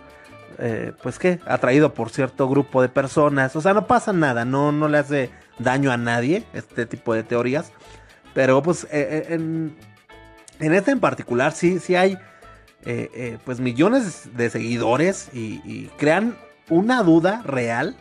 [0.58, 3.56] eh, pues qué, atraído por cierto grupo de personas.
[3.56, 7.22] O sea, no pasa nada, no, no le hace daño a nadie este tipo de
[7.22, 7.72] teorías.
[8.34, 9.78] Pero pues en,
[10.60, 12.18] en este en particular sí, sí hay
[13.46, 16.36] pues millones de seguidores y, crean
[16.68, 17.96] una duda real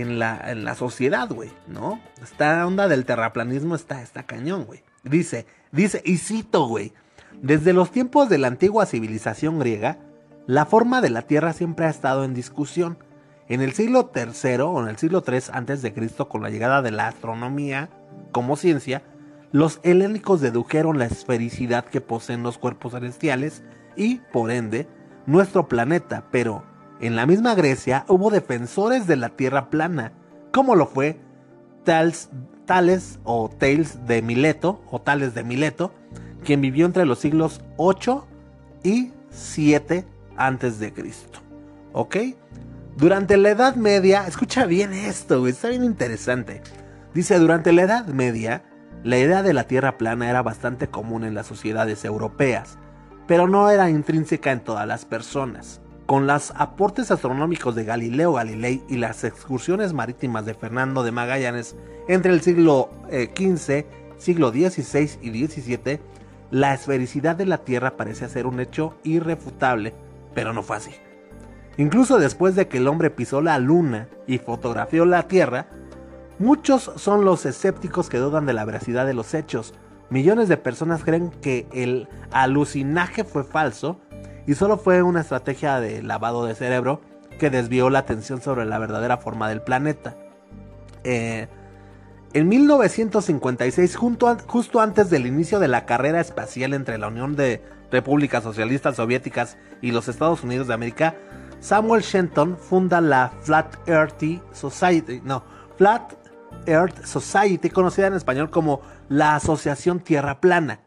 [0.00, 2.00] en la, en la sociedad, güey, ¿no?
[2.22, 4.82] Esta onda del terraplanismo está, está cañón, güey.
[5.02, 6.92] Dice, dice, y cito, güey,
[7.40, 9.98] desde los tiempos de la antigua civilización griega,
[10.46, 12.98] la forma de la Tierra siempre ha estado en discusión.
[13.48, 16.82] En el siglo III o en el siglo III antes de Cristo, con la llegada
[16.82, 17.90] de la astronomía
[18.32, 19.02] como ciencia,
[19.52, 23.62] los helénicos dedujeron la esfericidad que poseen los cuerpos celestiales
[23.96, 24.88] y, por ende,
[25.26, 26.64] nuestro planeta, pero
[27.00, 30.12] en la misma Grecia hubo defensores de la Tierra plana,
[30.52, 31.18] como lo fue
[31.84, 32.30] Tales,
[32.66, 35.92] Tales o Tales de Mileto, o Tales de Mileto,
[36.44, 38.26] quien vivió entre los siglos 8
[38.82, 40.04] y 7
[40.36, 41.40] antes de Cristo.
[41.92, 42.16] ¿Ok?
[42.96, 46.62] Durante la Edad Media, escucha bien esto, está bien interesante.
[47.12, 48.62] Dice, durante la Edad Media,
[49.02, 52.78] la idea de la Tierra plana era bastante común en las sociedades europeas,
[53.26, 55.80] pero no era intrínseca en todas las personas.
[56.06, 61.76] Con los aportes astronómicos de Galileo Galilei y las excursiones marítimas de Fernando de Magallanes
[62.08, 63.86] entre el siglo XV, eh,
[64.18, 66.00] siglo XVI y XVII,
[66.50, 69.94] la esfericidad de la Tierra parece ser un hecho irrefutable,
[70.34, 70.90] pero no fue así.
[71.78, 75.68] Incluso después de que el hombre pisó la luna y fotografió la Tierra,
[76.38, 79.72] muchos son los escépticos que dudan de la veracidad de los hechos.
[80.10, 84.00] Millones de personas creen que el alucinaje fue falso
[84.46, 87.00] y solo fue una estrategia de lavado de cerebro
[87.38, 90.16] que desvió la atención sobre la verdadera forma del planeta.
[91.02, 91.48] Eh,
[92.32, 98.42] en 1956, justo antes del inicio de la carrera espacial entre la Unión de Repúblicas
[98.42, 101.14] Socialistas Soviéticas y los Estados Unidos de América,
[101.60, 105.44] Samuel Shenton funda la Flat Earth Society, no,
[105.76, 106.12] Flat
[106.66, 110.80] Earth Society, conocida en español como la Asociación Tierra Plana.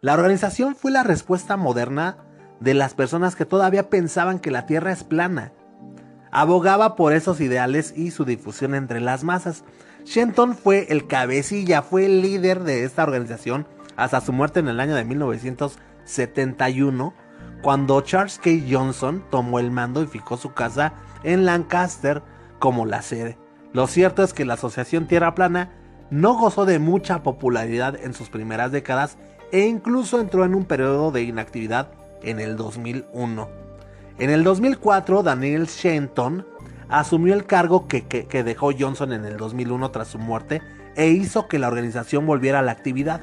[0.00, 2.16] La organización fue la respuesta moderna
[2.62, 5.52] de las personas que todavía pensaban que la Tierra es plana.
[6.30, 9.64] Abogaba por esos ideales y su difusión entre las masas.
[10.04, 14.78] Shenton fue el cabecilla, fue el líder de esta organización hasta su muerte en el
[14.80, 17.14] año de 1971,
[17.62, 18.50] cuando Charles K.
[18.70, 20.94] Johnson tomó el mando y fijó su casa
[21.24, 22.22] en Lancaster
[22.58, 23.36] como la sede.
[23.72, 25.72] Lo cierto es que la Asociación Tierra Plana
[26.10, 29.18] no gozó de mucha popularidad en sus primeras décadas
[29.50, 31.90] e incluso entró en un periodo de inactividad
[32.22, 33.48] en el 2001.
[34.18, 36.46] En el 2004, Daniel Shenton
[36.88, 38.02] asumió el cargo que,
[38.44, 40.62] dejó Johnson en el 2001 tras su muerte
[40.94, 43.22] e hizo que la organización volviera a la actividad.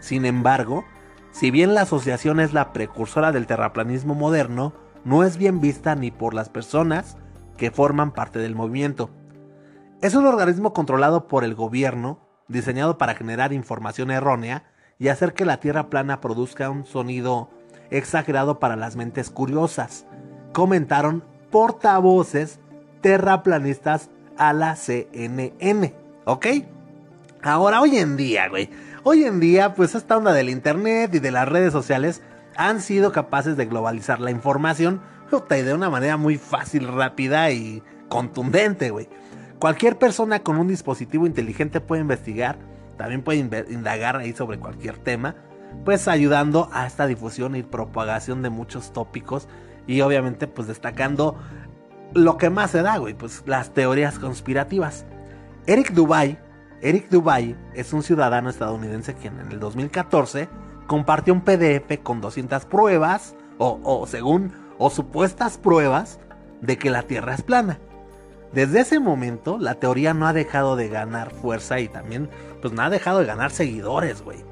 [0.00, 0.84] Sin embargo,
[1.32, 4.74] si bien la asociación es la precursora del terraplanismo moderno,
[5.04, 7.16] no es bien vista ni por las personas
[7.56, 9.10] que forman parte del movimiento.
[10.02, 14.64] Es un organismo controlado por el gobierno, diseñado para generar información errónea
[14.98, 17.50] y hacer que la Tierra plana produzca un sonido
[17.90, 20.06] exagerado para las mentes curiosas,
[20.52, 22.60] comentaron portavoces
[23.00, 26.46] terraplanistas a la CNN, ¿ok?
[27.42, 28.70] Ahora, hoy en día, güey,
[29.04, 32.22] hoy en día, pues esta onda del Internet y de las redes sociales
[32.56, 37.82] han sido capaces de globalizar la información y de una manera muy fácil, rápida y
[38.08, 39.08] contundente, güey.
[39.58, 42.56] Cualquier persona con un dispositivo inteligente puede investigar,
[42.96, 43.38] también puede
[43.70, 45.36] indagar ahí sobre cualquier tema
[45.84, 49.48] pues ayudando a esta difusión y propagación de muchos tópicos
[49.86, 51.36] y obviamente pues destacando
[52.14, 55.06] lo que más se da, güey, pues las teorías conspirativas.
[55.66, 56.38] Eric Dubai,
[56.80, 60.48] Eric Dubai es un ciudadano estadounidense quien en el 2014
[60.86, 66.20] compartió un PDF con 200 pruebas o, o según o supuestas pruebas
[66.60, 67.78] de que la Tierra es plana.
[68.52, 72.30] Desde ese momento la teoría no ha dejado de ganar fuerza y también
[72.62, 74.44] pues no ha dejado de ganar seguidores, güey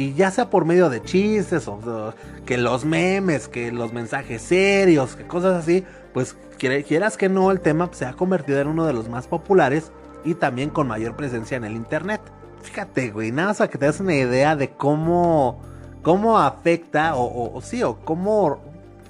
[0.00, 2.14] y ya sea por medio de chistes o,
[2.46, 5.84] que los memes, que los mensajes serios, que cosas así,
[6.14, 9.92] pues quieras que no, el tema se ha convertido en uno de los más populares
[10.24, 12.22] y también con mayor presencia en el internet.
[12.62, 15.60] Fíjate, güey, nada más a que te das una idea de cómo,
[16.00, 18.58] cómo afecta o, sí, o cómo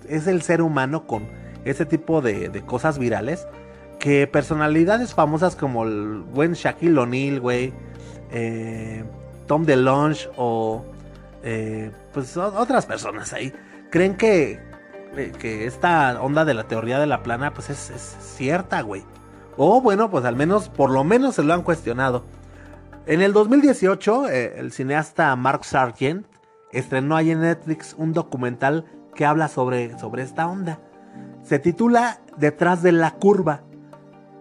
[0.09, 1.29] es el ser humano con
[1.65, 3.47] ese tipo de, de cosas virales.
[4.01, 7.73] Que personalidades famosas como el buen Shaquille O'Neal, güey,
[8.33, 9.05] eh,
[9.51, 10.85] Tom DeLonge o
[11.43, 13.53] eh, pues otras personas ahí
[13.91, 14.61] creen que,
[15.17, 19.03] eh, que esta onda de la teoría de la plana pues es, cierta, güey.
[19.57, 22.23] O bueno, pues al menos, por lo menos se lo han cuestionado.
[23.07, 26.27] En el 2018, eh, el cineasta Mark Sargent
[26.71, 28.85] estrenó ahí en Netflix un documental
[29.17, 30.79] que habla sobre, sobre esta onda.
[31.43, 33.65] Se titula Detrás de la curva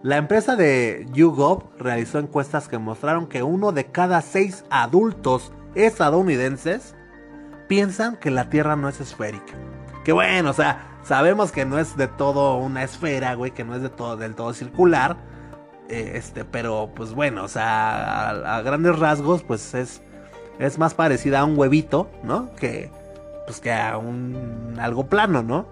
[0.02, 6.94] la empresa de YouGov realizó encuestas que mostraron que uno de cada seis adultos estadounidenses
[7.68, 9.54] piensan que la Tierra no es esférica.
[10.04, 13.76] Que bueno, o sea, sabemos que no es de todo una esfera, güey, que no
[13.76, 15.18] es de todo, del todo circular.
[15.90, 20.00] Eh, este, pero pues bueno, o sea, a, grandes rasgos, pues es,
[20.58, 22.54] es más parecida a un huevito, ¿no?
[22.54, 22.90] Que,
[23.46, 25.66] pues que a un algo plano, ¿no?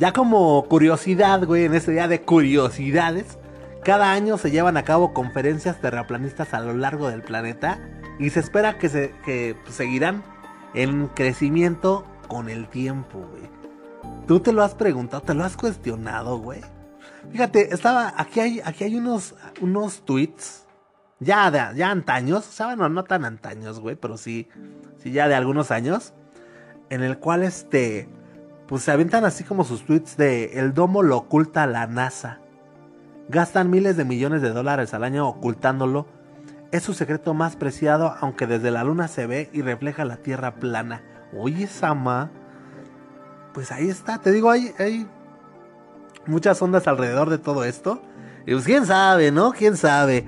[0.00, 3.38] Ya como curiosidad, güey, en este día de curiosidades,
[3.84, 7.78] cada año se llevan a cabo conferencias terraplanistas a lo largo del planeta
[8.18, 10.22] y se espera que, se, pues, seguirán
[10.74, 13.48] en crecimiento con el tiempo, güey.
[14.26, 15.22] ¿Tú te lo has preguntado?
[15.22, 16.60] ¿Te lo has cuestionado, güey?
[17.32, 20.66] Fíjate, estaba, aquí hay, aquí hay unos, unos tweets,
[21.18, 24.48] ya de, ya antaños, o sea, bueno, no tan antaños, güey, pero sí,
[24.98, 26.12] sí ya de algunos años,
[26.90, 28.08] en el cual este,
[28.66, 32.39] pues se avientan así como sus tweets de el domo lo oculta la NASA.
[33.30, 36.08] Gastan miles de millones de dólares al año ocultándolo.
[36.72, 40.56] Es su secreto más preciado, aunque desde la luna se ve y refleja la tierra
[40.56, 41.04] plana.
[41.38, 42.32] Oye, Sama,
[43.54, 45.06] pues ahí está, te digo, hay, hay
[46.26, 48.02] muchas ondas alrededor de todo esto.
[48.46, 49.52] Y pues quién sabe, ¿no?
[49.52, 50.26] ¿Quién sabe?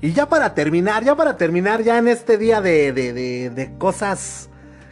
[0.00, 3.76] Y ya para terminar, ya para terminar, ya en este día de, de, de, de
[3.78, 4.48] cosas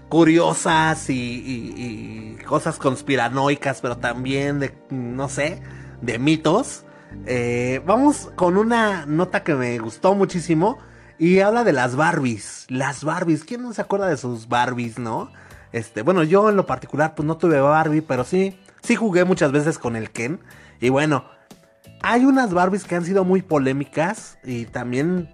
[0.09, 5.63] curiosas y, y, y, cosas conspiranoicas, pero también de, no sé,
[6.03, 6.86] de mitos.
[7.27, 10.79] Eh, vamos con una nota que me gustó muchísimo
[11.19, 12.67] y habla de las Barbies.
[12.69, 15.31] Las Barbies, ¿quién no se acuerda de sus Barbies, no?
[15.73, 19.53] Este, bueno, yo en lo particular pues no tuve Barbie, pero sí, sí jugué muchas
[19.53, 20.41] veces con el Ken.
[20.81, 21.25] Y bueno,
[22.03, 25.29] hay unas Barbies que han sido muy polémicas y también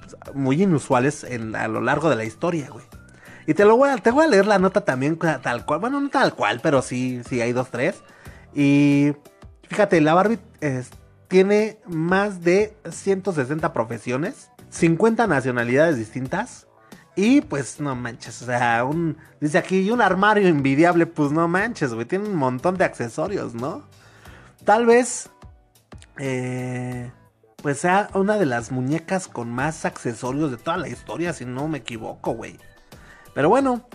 [0.00, 2.84] pues, muy inusuales en, a lo largo de la historia, güey.
[3.46, 6.00] Y te lo voy a, te voy a leer la nota también tal cual, bueno,
[6.00, 8.02] no tal cual, pero sí, sí hay dos, tres.
[8.54, 9.12] Y
[9.68, 10.90] fíjate, la Barbie es,
[11.28, 16.66] tiene más de 160 profesiones, 50 nacionalidades distintas.
[17.16, 21.94] Y pues no manches, o sea, un, dice aquí, un armario envidiable, pues no manches,
[21.94, 23.84] güey, tiene un montón de accesorios, ¿no?
[24.64, 25.30] Tal vez,
[26.18, 27.12] eh,
[27.62, 31.68] pues sea una de las muñecas con más accesorios de toda la historia, si no
[31.68, 32.58] me equivoco, güey.
[33.32, 33.86] Pero bueno,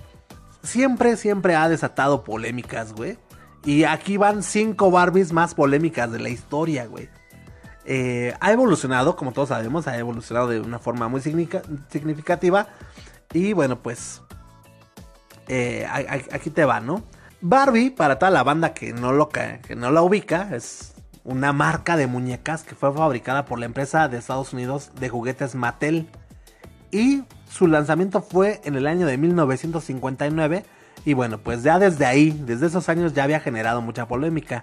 [0.63, 3.17] siempre, siempre ha desatado polémicas, güey.
[3.65, 7.09] Y aquí van cinco Barbies más polémicas de la historia, güey.
[7.85, 12.67] Eh, ha evolucionado, como todos sabemos, ha evolucionado de una forma muy significativa.
[13.33, 14.21] Y bueno, pues
[15.47, 15.87] eh,
[16.31, 17.03] aquí te va, ¿no?
[17.41, 21.95] Barbie, para toda la banda que no, lo, que no la ubica, es una marca
[21.95, 26.09] de muñecas que fue fabricada por la empresa de Estados Unidos de juguetes Mattel.
[26.91, 30.65] Y su lanzamiento fue en el año de 1959.
[31.05, 34.61] Y bueno, pues ya desde ahí, desde esos años ya había generado mucha polémica.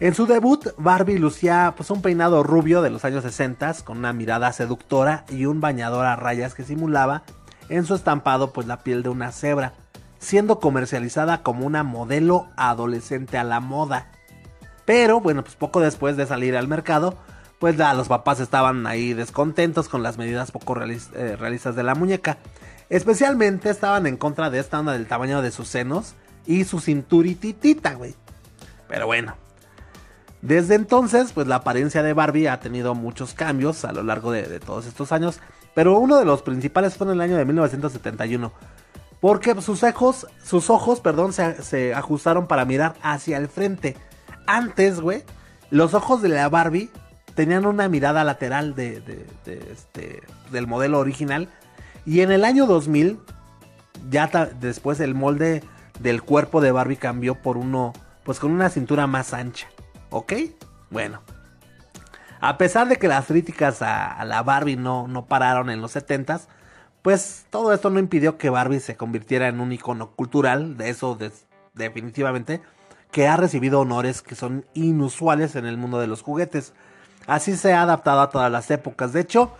[0.00, 4.14] En su debut, Barbie lucía pues un peinado rubio de los años 60 con una
[4.14, 7.22] mirada seductora y un bañador a rayas que simulaba
[7.68, 9.74] en su estampado pues la piel de una cebra,
[10.18, 14.10] siendo comercializada como una modelo adolescente a la moda.
[14.86, 17.18] Pero bueno, pues poco después de salir al mercado,
[17.58, 22.38] pues los papás estaban ahí descontentos con las medidas poco eh, realistas de la muñeca.
[22.88, 26.14] Especialmente estaban en contra de esta onda del tamaño de sus senos
[26.46, 28.14] y su cinturititita, güey.
[28.88, 29.49] Pero bueno.
[30.42, 34.60] Desde entonces, pues la apariencia de Barbie ha tenido muchos cambios a lo largo de,
[34.60, 35.40] todos estos años.
[35.74, 38.52] Pero uno de los principales fue en el año de 1971.
[39.20, 43.96] Porque sus ojos, sus ojos, perdón, se, ajustaron para mirar hacia el frente.
[44.46, 45.24] Antes, güey,
[45.70, 46.90] los ojos de la Barbie
[47.34, 49.02] tenían una mirada lateral de
[49.44, 51.48] este, del modelo original.
[52.06, 53.18] Y en el año 2000,
[54.08, 55.62] ya después el molde
[56.00, 57.92] del cuerpo de Barbie cambió por uno,
[58.24, 59.68] pues con una cintura más ancha.
[60.10, 60.32] ¿Ok?
[60.90, 61.20] Bueno.
[62.40, 66.46] A pesar de que las críticas a, la Barbie no, no, pararon en los 70s,
[67.02, 71.18] pues todo esto no impidió que Barbie se convirtiera en un icono cultural, de eso
[71.74, 72.62] definitivamente,
[73.10, 76.72] que ha recibido honores que son inusuales en el mundo de los juguetes.
[77.26, 79.12] Así se ha adaptado a todas las épocas.
[79.12, 79.52] De hecho,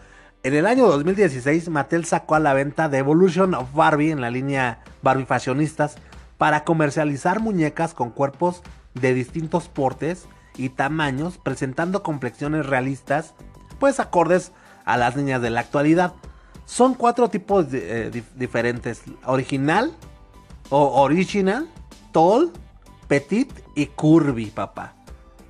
[0.42, 4.30] en el año 2016 Mattel sacó a la venta The Evolution of Barbie en la
[4.30, 5.96] línea Barbie Fashionistas
[6.38, 8.62] para comercializar muñecas con cuerpos
[8.94, 10.26] de distintos portes
[10.60, 13.34] y tamaños, presentando complexiones realistas,
[13.78, 14.52] pues acordes
[14.84, 16.12] a las niñas de la actualidad.
[16.66, 19.92] Son cuatro tipos eh, diferentes: original,
[20.68, 21.68] o original,
[22.12, 22.52] tall,
[23.08, 24.94] petit y curvy, papá.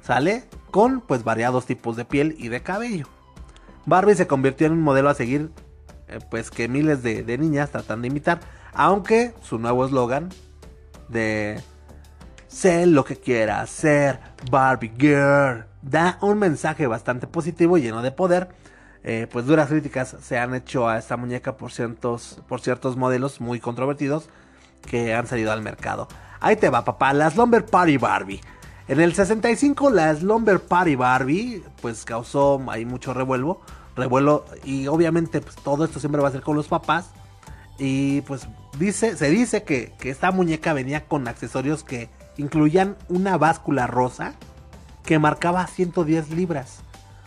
[0.03, 0.45] ¿Sale?
[0.71, 3.07] Con pues variados tipos de piel y de cabello.
[3.87, 5.51] Barbie se convirtió en un modelo a seguir,
[6.07, 8.41] eh, pues que miles de, de, niñas tratan de imitar.
[8.73, 10.29] Aunque su nuevo eslogan
[11.09, 11.61] de
[12.51, 14.19] sé lo que quiera ser
[14.51, 18.49] Barbie Girl da un mensaje bastante positivo y lleno de poder.
[19.03, 23.41] Eh, pues duras críticas se han hecho a esta muñeca por ciertos, por ciertos modelos
[23.41, 24.29] muy controvertidos
[24.83, 26.07] que han salido al mercado.
[26.41, 28.41] Ahí te va, papá, la Slumber Party Barbie.
[28.89, 33.61] En el 65 la Slumber Party Barbie pues causó ahí mucho revuelo,
[33.97, 37.11] revuelo y obviamente pues todo esto siempre va a ser con los papás
[37.79, 42.11] y pues dice, se dice que, que esta muñeca venía con accesorios que
[42.41, 44.35] incluían una báscula rosa
[45.05, 46.81] que marcaba 110 libras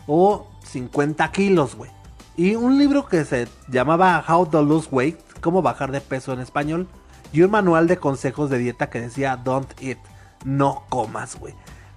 [0.07, 1.91] o 50 kilos, güey.
[2.35, 6.39] Y un libro que se llamaba How to Lose Weight, cómo bajar de peso en
[6.39, 6.87] español,
[7.31, 9.99] y un manual de consejos de dieta que decía Don't Eat
[10.43, 11.53] no comas, güey.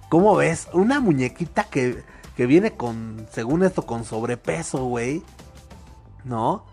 [0.09, 0.67] ¿Cómo ves?
[0.73, 2.03] Una muñequita que,
[2.35, 5.23] que viene con, según esto, con sobrepeso, güey.
[6.23, 6.65] ¿No?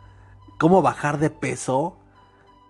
[0.58, 1.96] ¿Cómo bajar de peso?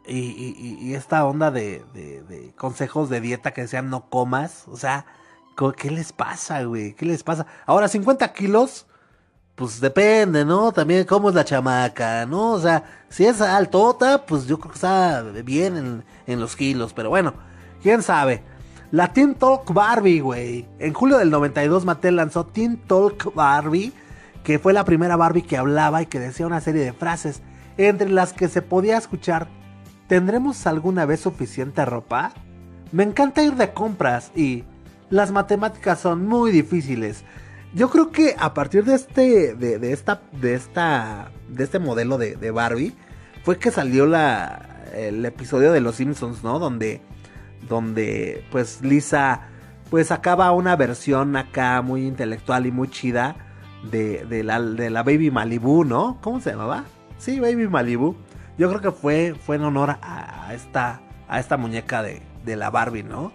[0.07, 4.65] Y, esta onda de, consejos de dieta que decían no comas.
[4.69, 5.07] O sea,
[5.77, 6.94] ¿qué les pasa, güey?
[6.94, 7.46] ¿Qué les pasa?
[7.67, 8.87] Ahora, 50 kilos,
[9.55, 10.73] pues depende, ¿no?
[10.73, 12.52] También cómo es la chamaca, ¿no?
[12.52, 16.92] O sea, si es altota, pues yo creo que está bien en, en los kilos.
[16.92, 17.35] Pero bueno,
[17.83, 18.42] quién sabe.
[18.90, 20.69] La Teen Talk Barbie, güey.
[20.79, 23.92] En julio del 92 Mattel lanzó Teen Talk Barbie,
[24.44, 27.42] que fue la primera Barbie que hablaba y que decía una serie de frases,
[27.77, 29.48] entre las que se podía escuchar,
[30.07, 32.33] ¿tendremos alguna vez suficiente ropa?
[32.92, 34.65] Me encanta ir de compras y
[35.11, 37.25] las matemáticas son muy difíciles.
[37.75, 42.37] Yo creo que a partir de este, de, esta, de esta, de este modelo de,
[42.37, 42.94] de Barbie,
[43.42, 46.59] fue que salió la, el episodio de Los Simpsons, ¿no?
[46.59, 47.02] Donde
[47.69, 49.48] donde pues Lisa
[49.90, 53.37] pues acaba una versión acá muy intelectual y muy chida
[53.90, 56.19] de, de, la, de la Baby Malibu, ¿no?
[56.21, 56.85] ¿Cómo se llamaba?
[57.19, 58.17] Sí, Baby Malibu.
[58.57, 62.71] Yo creo que fue, fue en honor a, esta, a esta muñeca de, de la
[62.71, 63.33] Barbie, ¿no?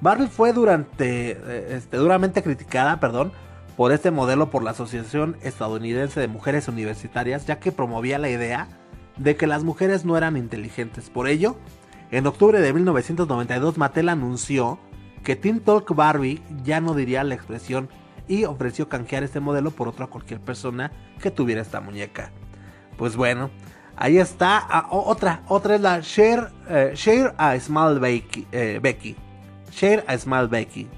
[0.00, 3.32] Barbie fue durante, eh, este, duramente criticada, perdón,
[3.76, 8.68] por este modelo por la Asociación Estadounidense de Mujeres Universitarias, ya que promovía la idea
[9.16, 11.10] de que las mujeres no eran inteligentes.
[11.10, 11.56] Por ello,
[12.10, 14.78] en octubre de 1992 Mattel anunció
[15.24, 17.88] que Teen Talk Barbie ya no diría la expresión
[18.28, 22.30] y ofreció canjear este modelo por otra cualquier persona que tuviera esta muñeca.
[22.96, 23.50] Pues bueno,
[23.96, 24.58] ahí está.
[24.68, 28.80] Ah, otra, otra es la Share, eh, Share a Small Becky, eh.
[29.70, 30.88] Share a Small Becky.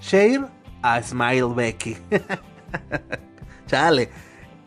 [0.00, 0.46] Share
[0.82, 1.96] a Smile Becky.
[3.66, 4.10] Chale.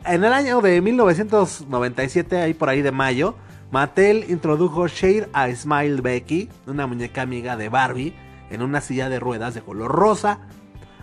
[0.05, 3.35] En el año de 1997, ahí por ahí de mayo,
[3.71, 8.15] Mattel introdujo Share a Smile Becky, una muñeca amiga de Barbie,
[8.49, 10.39] en una silla de ruedas de color rosa.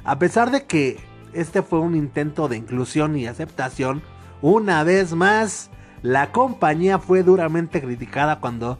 [0.04, 0.98] A pesar de que
[1.32, 4.02] este fue un intento de inclusión y aceptación,
[4.42, 5.70] una vez más,
[6.06, 8.78] la compañía fue duramente criticada cuando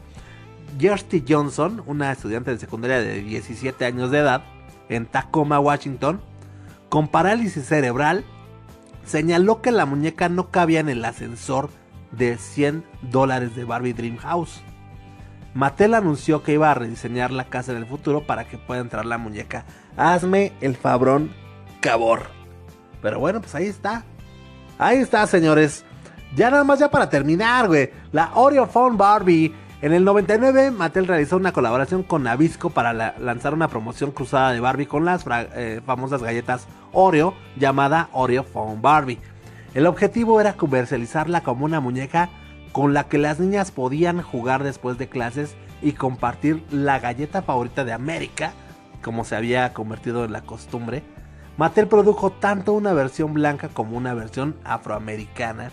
[0.79, 4.43] Kirsty Johnson, una estudiante de secundaria de 17 años de edad,
[4.87, 6.21] en Tacoma, Washington,
[6.87, 8.23] con parálisis cerebral,
[9.05, 11.69] señaló que la muñeca no cabía en el ascensor
[12.13, 14.61] de 100 dólares de Barbie Dream House.
[15.53, 19.05] Mattel anunció que iba a rediseñar la casa en el futuro para que pueda entrar
[19.05, 19.65] la muñeca.
[19.97, 21.33] Hazme el fabrón
[21.81, 22.27] cabor.
[23.01, 24.05] Pero bueno, pues ahí está.
[24.77, 25.83] Ahí está, señores.
[26.35, 27.91] Ya nada más ya para terminar, güey.
[28.11, 29.53] La Oreo Phone Barbie.
[29.81, 34.59] En el 99, Mattel realizó una colaboración con Nabisco para lanzar una promoción cruzada de
[34.59, 39.19] Barbie con las eh, famosas galletas Oreo llamada Oreo Phone Barbie.
[39.75, 42.29] El objetivo era comercializarla como una muñeca
[42.71, 47.85] con la que las niñas podían jugar después de clases y compartir la galleta favorita
[47.85, 48.53] de América,
[49.03, 51.03] como se había convertido en la costumbre.
[51.57, 55.71] Mattel produjo tanto una versión blanca como una versión afroamericana.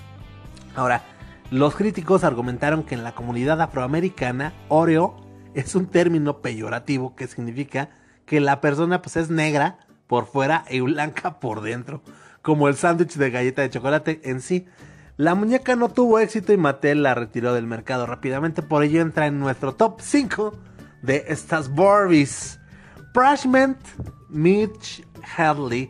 [0.74, 1.02] Ahora,
[1.50, 5.16] los críticos argumentaron que en la comunidad afroamericana, Oreo
[5.54, 7.90] es un término peyorativo que significa
[8.26, 12.02] que la persona pues es negra por fuera y blanca por dentro
[12.44, 14.66] como el sándwich de galleta de chocolate en sí.
[15.16, 19.26] La muñeca no tuvo éxito y Mattel la retiró del mercado rápidamente, por ello entra
[19.26, 20.52] en nuestro top 5
[21.00, 22.60] de estas Barbies.
[23.14, 23.78] Prashment
[24.28, 25.06] Mitch
[25.36, 25.88] Hadley.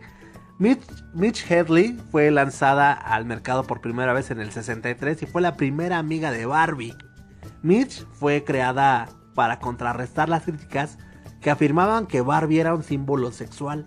[0.59, 0.83] Mitch,
[1.15, 5.57] Mitch Hadley fue lanzada al mercado por primera vez en el 63 y fue la
[5.57, 6.97] primera amiga de Barbie.
[7.63, 10.99] Mitch fue creada para contrarrestar las críticas
[11.41, 13.85] que afirmaban que Barbie era un símbolo sexual.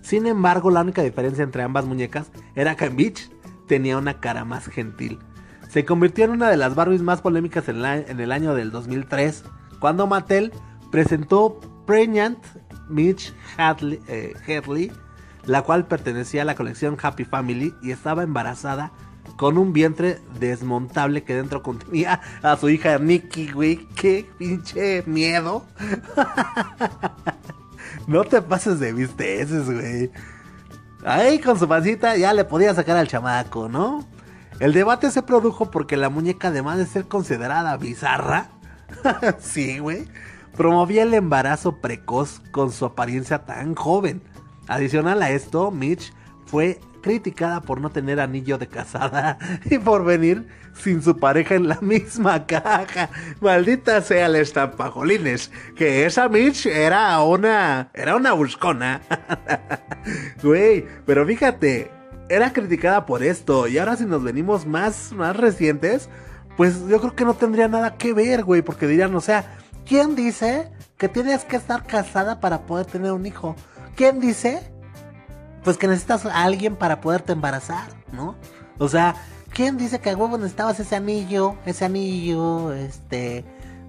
[0.00, 3.30] Sin embargo, la única diferencia entre ambas muñecas era que Beach
[3.68, 5.18] tenía una cara más gentil.
[5.68, 9.44] Se convirtió en una de las Barbies más polémicas en, el año del 2003,
[9.78, 10.52] cuando Mattel
[10.90, 12.38] presentó Pregnant
[12.88, 14.34] Mitch Hadley, eh,
[15.48, 18.92] la cual pertenecía a la colección Happy Family y estaba embarazada
[19.36, 23.88] con un vientre desmontable que dentro contenía a su hija Nikki, güey.
[23.96, 25.64] ¡Qué pinche miedo!
[28.06, 30.10] No te pases de visteces, güey.
[31.04, 34.06] Ahí con su pancita ya le podía sacar al chamaco, ¿no?
[34.60, 38.48] El debate se produjo porque la muñeca, además de ser considerada bizarra,
[39.40, 40.08] sí, güey,
[40.56, 44.22] promovía el embarazo precoz con su apariencia tan joven.
[44.68, 46.12] Adicional a esto, Mitch
[46.46, 49.38] fue criticada por no tener anillo de casada
[49.70, 53.08] y por venir sin su pareja en la misma caja.
[53.40, 59.00] Maldita sea el estampajolines, que esa Mitch era una era una buscona.
[60.42, 61.90] Güey, pero fíjate,
[62.28, 66.08] era criticada por esto y ahora si nos venimos más más recientes,
[66.56, 70.14] pues yo creo que no tendría nada que ver, güey, porque dirían, o sea, ¿quién
[70.14, 73.54] dice que tienes que estar casada para poder tener un hijo?
[73.98, 74.62] ¿Quién dice
[75.64, 78.36] pues que necesitas a alguien para poderte embarazar, ¿no?
[78.78, 79.16] O sea,
[79.52, 83.44] ¿quién dice que a huevo necesitabas ese anillo, ese anillo, este,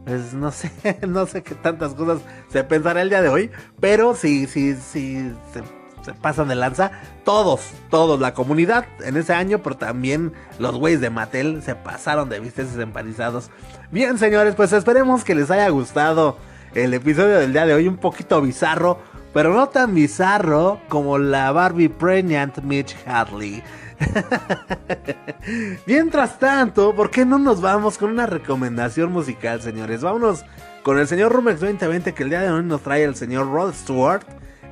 [0.06, 0.72] pues no sé,
[1.08, 5.32] no sé qué tantas cosas se pensará el día de hoy, pero sí, sí, sí,
[5.54, 6.92] se, pasan de lanza,
[7.24, 12.30] todos, todos, la comunidad en ese año, pero también los güeyes de Mattel se pasaron
[12.30, 13.52] de visteces empanizados.
[13.92, 16.36] Bien, señores, pues esperemos que les haya gustado
[16.74, 19.00] el episodio del día de hoy un poquito bizarro,
[19.34, 23.64] pero no tan bizarro como la Barbie Pregnant Mitch Hadley.
[25.86, 30.02] Mientras tanto, ¿por qué no nos vamos con una recomendación musical, señores?
[30.02, 30.46] Vámonos
[30.84, 33.74] con el señor Rumex 2020 que el día de hoy nos trae el señor Rod
[33.74, 34.24] Stewart.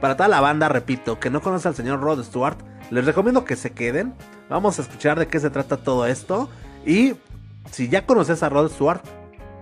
[0.02, 2.58] Para toda la banda, repito, que no conoce al señor Rod Stewart,
[2.92, 4.14] les recomiendo que se queden.
[4.50, 6.50] Vamos a escuchar de qué se trata todo esto.
[6.86, 7.16] Y
[7.72, 9.02] si ya conoces a Rod Stewart,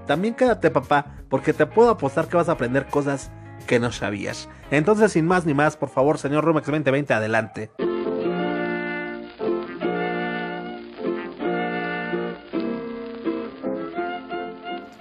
[0.05, 3.31] también quédate, papá, porque te puedo apostar que vas a aprender cosas
[3.65, 4.49] que no sabías.
[4.71, 7.71] Entonces, sin más ni más, por favor, señor Rumex 2020, adelante.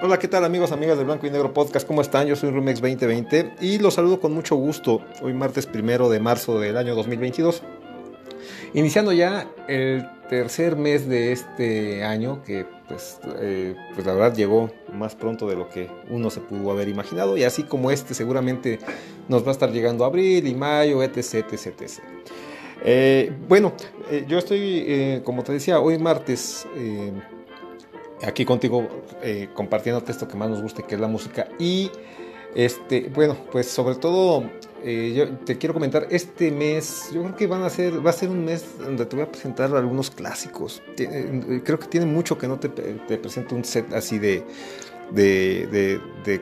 [0.00, 1.86] Hola, ¿qué tal amigos, amigas del Blanco y Negro Podcast?
[1.86, 2.26] ¿Cómo están?
[2.26, 5.00] Yo soy Rumex 2020 y los saludo con mucho gusto.
[5.22, 7.62] Hoy martes primero de marzo del año 2022.
[8.74, 14.70] Iniciando ya el tercer mes de este año que pues, eh, pues la verdad llegó
[14.92, 18.78] más pronto de lo que uno se pudo haber imaginado y así como este seguramente
[19.28, 23.30] nos va a estar llegando abril y mayo, etc, etc, etc.
[23.48, 23.72] Bueno,
[24.10, 26.66] eh, yo estoy, eh, como te decía, hoy martes
[28.22, 28.88] aquí contigo
[29.54, 31.48] compartiéndote esto que más nos gusta, que es la música.
[31.58, 31.90] Y
[32.54, 34.44] este, bueno, pues sobre todo
[34.86, 38.12] eh, yo te quiero comentar, este mes, yo creo que van a ser, va a
[38.12, 40.82] ser un mes donde te voy a presentar algunos clásicos.
[40.98, 44.44] Eh, creo que tiene mucho que no te, te presento un set así de,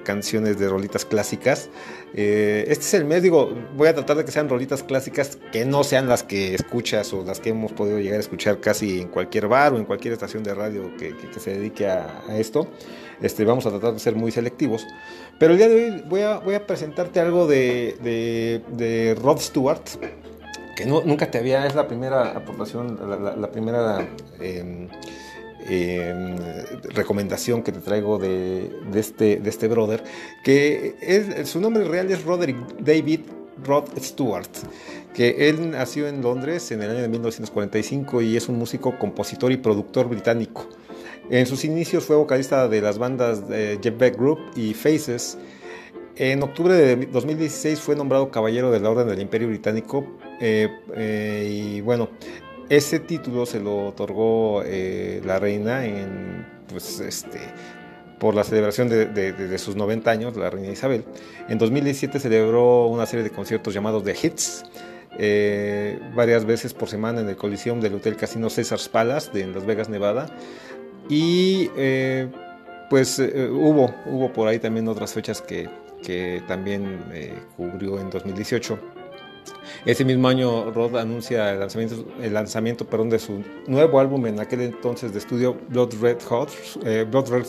[0.03, 1.71] canciones, de rolitas clásicas.
[2.15, 5.65] Eh, este es el mes, digo, voy a tratar de que sean rolitas clásicas que
[5.65, 9.07] no sean las que escuchas o las que hemos podido llegar a escuchar casi en
[9.07, 12.69] cualquier bar o en cualquier estación de radio que, se dedique a esto.
[13.23, 14.87] Este, vamos a tratar de ser muy selectivos.
[15.39, 19.81] Pero el día de hoy voy a, voy presentarte algo de, Rod Stewart,
[20.77, 24.09] que nunca te había, es la primera aportación, la, la- la primera
[24.41, 24.89] em,
[25.69, 26.37] em,
[26.95, 30.03] recomendación que te traigo de, este, este brother,
[30.43, 33.21] que su nombre real es Roderick David
[33.65, 34.49] Rod Stewart,
[35.15, 39.53] que él nació en Londres en el año de 1945 y es un músico, compositor
[39.53, 40.67] y productor británico.
[41.33, 45.39] En sus inicios fue vocalista de las bandas eh, Jeff Beck Group y Faces.
[46.17, 50.05] En octubre de 2016 fue nombrado Caballero de la Orden del Imperio Británico
[50.41, 52.11] eh, eh, y bueno,
[52.69, 57.39] ese título se lo otorgó eh, la reina en, pues, este,
[58.19, 61.05] por la celebración de, de- de- de sus 90 años, la reina Isabel.
[61.49, 64.65] En 2017 celebró una serie de conciertos llamados The Hits,
[65.19, 69.65] eh, varias veces por semana en el Coliseum del Hotel Casino Caesars Palace de Las
[69.65, 70.27] Vegas, Nevada.
[71.09, 72.29] Y eh,
[72.91, 75.69] pues eh, hubo, hubo por ahí también otras fechas que,
[76.03, 78.79] que también eh, cubrió en 2018.
[79.85, 84.39] Ese mismo año Rod anuncia el lanzamiento, el lanzamiento perdón, de su nuevo álbum en
[84.41, 86.51] aquel entonces de estudio Blood Red Hot,
[86.85, 87.47] eh, Blood, Red,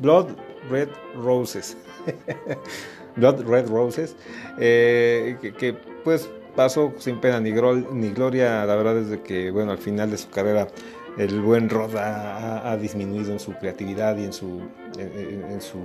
[0.00, 0.28] Blood
[0.70, 1.76] Red Roses.
[3.16, 4.14] Blood Red Roses,
[4.58, 5.72] eh, que, que,
[6.04, 10.28] pues pasó sin pena ni, gloria, la verdad es que bueno, al final de su
[10.28, 10.68] carrera
[11.16, 14.60] el buen Rod ha, disminuido en su creatividad y en su,
[14.98, 15.78] en, su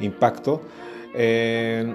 [0.00, 0.62] impacto.
[1.14, 1.94] Eh,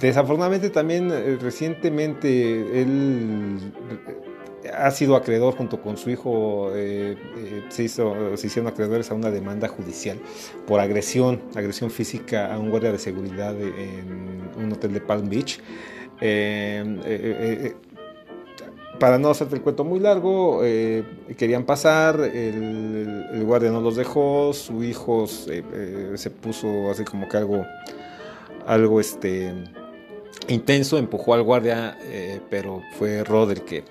[0.00, 3.58] desafortunadamente también eh, recientemente él
[4.64, 6.72] eh, ha sido acreedor junto con su hijo,
[7.68, 10.18] se, hizo, se hicieron acreedores a una demanda judicial
[10.66, 15.60] por agresión, agresión física a un guardia de seguridad en un hotel de Palm Beach.
[18.98, 21.02] Para no hacerte el cuento muy largo, eh,
[21.36, 27.28] querían pasar, el, guardia no los dejó, su hijo se, eh, se puso así como
[27.28, 27.64] que algo,
[28.66, 29.52] algo este,
[30.48, 33.84] intenso, empujó al guardia, eh, pero fue Rod el que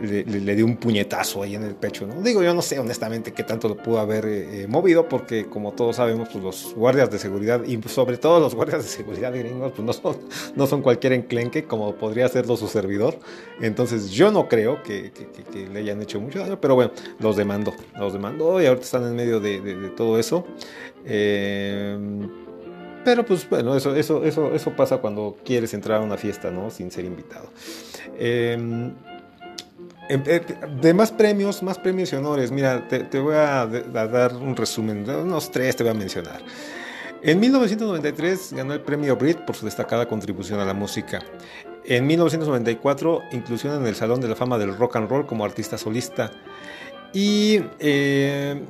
[0.00, 2.06] le, dio un puñetazo ahí en el pecho.
[2.06, 2.20] ¿no?
[2.22, 5.72] Digo, yo no sé honestamente qué tanto lo pudo haber eh, eh, movido, porque como
[5.72, 9.72] todos sabemos, pues los guardias de seguridad, y sobre todo los guardias de seguridad gringos,
[9.72, 10.16] pues no son,
[10.54, 13.18] no son cualquier enclenque como podría serlo su servidor.
[13.60, 15.12] Entonces yo no creo que,
[15.72, 19.16] le hayan hecho mucho daño, pero bueno, los demandó, los demandó y ahorita están en
[19.16, 20.46] medio de, todo eso.
[21.04, 21.96] Eh,
[23.06, 26.70] pero pues bueno, eso, eso, eso, eso pasa cuando quieres entrar a una fiesta, ¿no?
[26.70, 27.48] Sin ser invitado.
[30.08, 32.50] De más premios, más premios y honores.
[32.50, 36.42] Mira, te, voy a, dar un resumen, unos tres te voy a mencionar.
[37.22, 41.20] En 1993 ganó el premio Brit por su destacada contribución a la música.
[41.84, 45.78] En 1994 inclusión en el Salón de la Fama del Rock and Roll como artista
[45.78, 46.30] solista.
[47.12, 48.60] Y eh,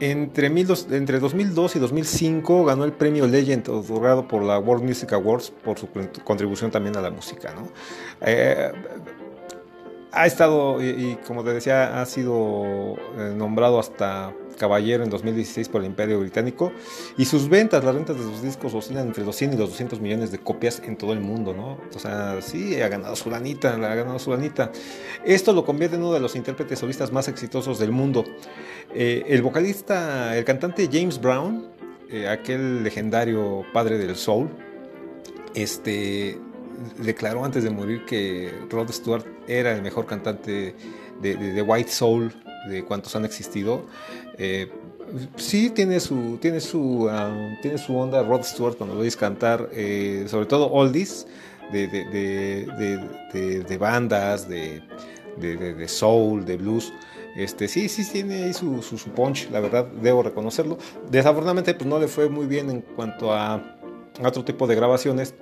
[0.00, 5.12] entre, mil entre 2002 y 2005 ganó el premio Legend otorgado por la World Music
[5.12, 7.54] Awards por su cont- contribución también a la música.
[7.54, 7.68] ¿no?
[8.20, 8.72] Eh,
[10.12, 15.80] ha estado, y, como te decía, ha sido eh, nombrado hasta caballero en 2016 por
[15.80, 16.72] el Imperio Británico.
[17.16, 20.00] Y sus ventas, las ventas de sus discos oscilan entre los 100 y los 200
[20.00, 21.78] millones de copias en todo el mundo, ¿no?
[21.94, 24.70] O sea, sí, ha ganado su lanita, ha ganado su lanita.
[25.24, 28.24] Esto lo convierte en uno de los intérpretes solistas más exitosos del mundo.
[28.94, 31.66] Eh, el vocalista, el cantante James Brown,
[32.10, 34.50] eh, aquel legendario padre del soul,
[35.54, 36.38] este
[36.98, 40.74] declaró antes de morir que Rod Stewart era el mejor cantante
[41.20, 42.32] de, White Soul
[42.68, 43.86] de cuantos han existido.
[44.38, 44.70] Eh,
[45.36, 50.24] sí tiene su, tiene su, um, tiene su onda Rod Stewart cuando lo cantar, eh,
[50.28, 51.26] sobre todo oldies
[51.72, 51.86] de,
[53.68, 54.82] de bandas, de,
[55.86, 56.92] soul, de blues.
[57.34, 60.76] Este, sí, sí tiene ahí su, su, punch, la verdad, debo reconocerlo.
[61.10, 63.78] Desafortunadamente, pues no le fue muy bien en cuanto a
[64.22, 65.34] otro tipo de grabaciones.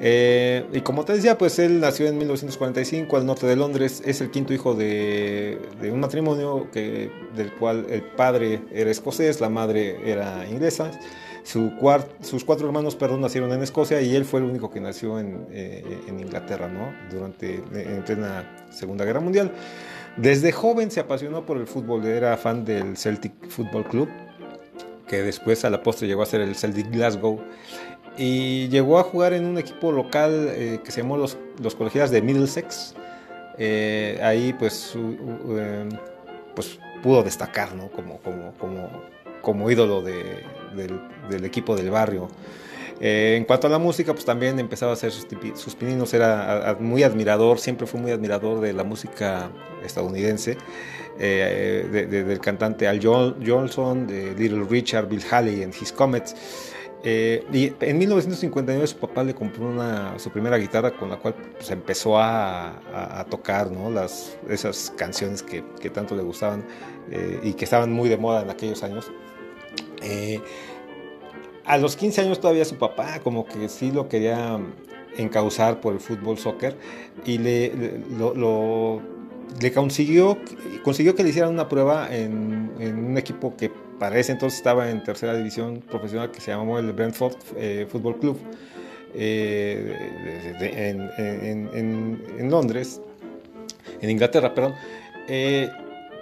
[0.00, 4.02] Eh, y como te decía, pues él nació en 1945 al norte de Londres.
[4.04, 9.48] Es el quinto hijo de, un matrimonio que, del cual el padre era escocés, la
[9.48, 10.90] madre era inglesa.
[11.44, 15.46] sus cuatro hermanos, perdón, nacieron en Escocia y él fue el único que nació en,
[15.50, 16.92] eh, Inglaterra, ¿no?
[17.10, 19.52] Durante en plena Segunda Guerra Mundial.
[20.16, 24.08] Desde joven se apasionó por el fútbol, era fan del Celtic Football Club,
[25.08, 27.40] que después a la postre llegó a ser el Celtic Glasgow
[28.16, 32.10] y llegó a jugar en un equipo local eh, que se llamó los, los Colegiados
[32.10, 32.94] de Middlesex.
[33.58, 35.88] Eh, ahí pues, em,
[36.54, 37.88] pues pudo destacar ¿no?
[37.88, 38.90] como, como, como,
[39.42, 40.44] como ídolo de,
[40.76, 42.28] del, equipo del barrio.
[43.00, 46.76] Eh, en cuanto a la música, pues también empezaba a hacer sus, sus pininos, era
[46.78, 49.50] muy admirador, siempre fue muy admirador de la música
[49.84, 50.56] estadounidense,
[51.18, 56.73] del cantante Al Jolson, de Little Richard, Bill Haley and His Comets.
[57.06, 61.34] Eh, y en 1959 su papá le compró una, su primera guitarra con la cual
[61.34, 63.90] pues, empezó a, tocar ¿no?
[63.90, 66.64] Las, esas canciones que, tanto le gustaban
[67.10, 69.12] eh, y que estaban muy de moda en aquellos años.
[70.02, 70.40] Eh,
[71.66, 74.58] a los 15 años todavía su papá como que sí lo quería
[75.18, 76.74] encauzar por el fútbol, soccer,
[77.26, 77.72] y le,
[79.60, 80.38] le consiguió,
[80.82, 84.90] consiguió que le hicieran una prueba en, en un equipo que para ese entonces estaba
[84.90, 88.38] en tercera división profesional que se llamó el Brentford eh, Football Club
[89.14, 90.92] eh,
[91.76, 93.00] en, Londres,
[94.00, 94.74] en Inglaterra, perdón.
[95.28, 95.70] Eh,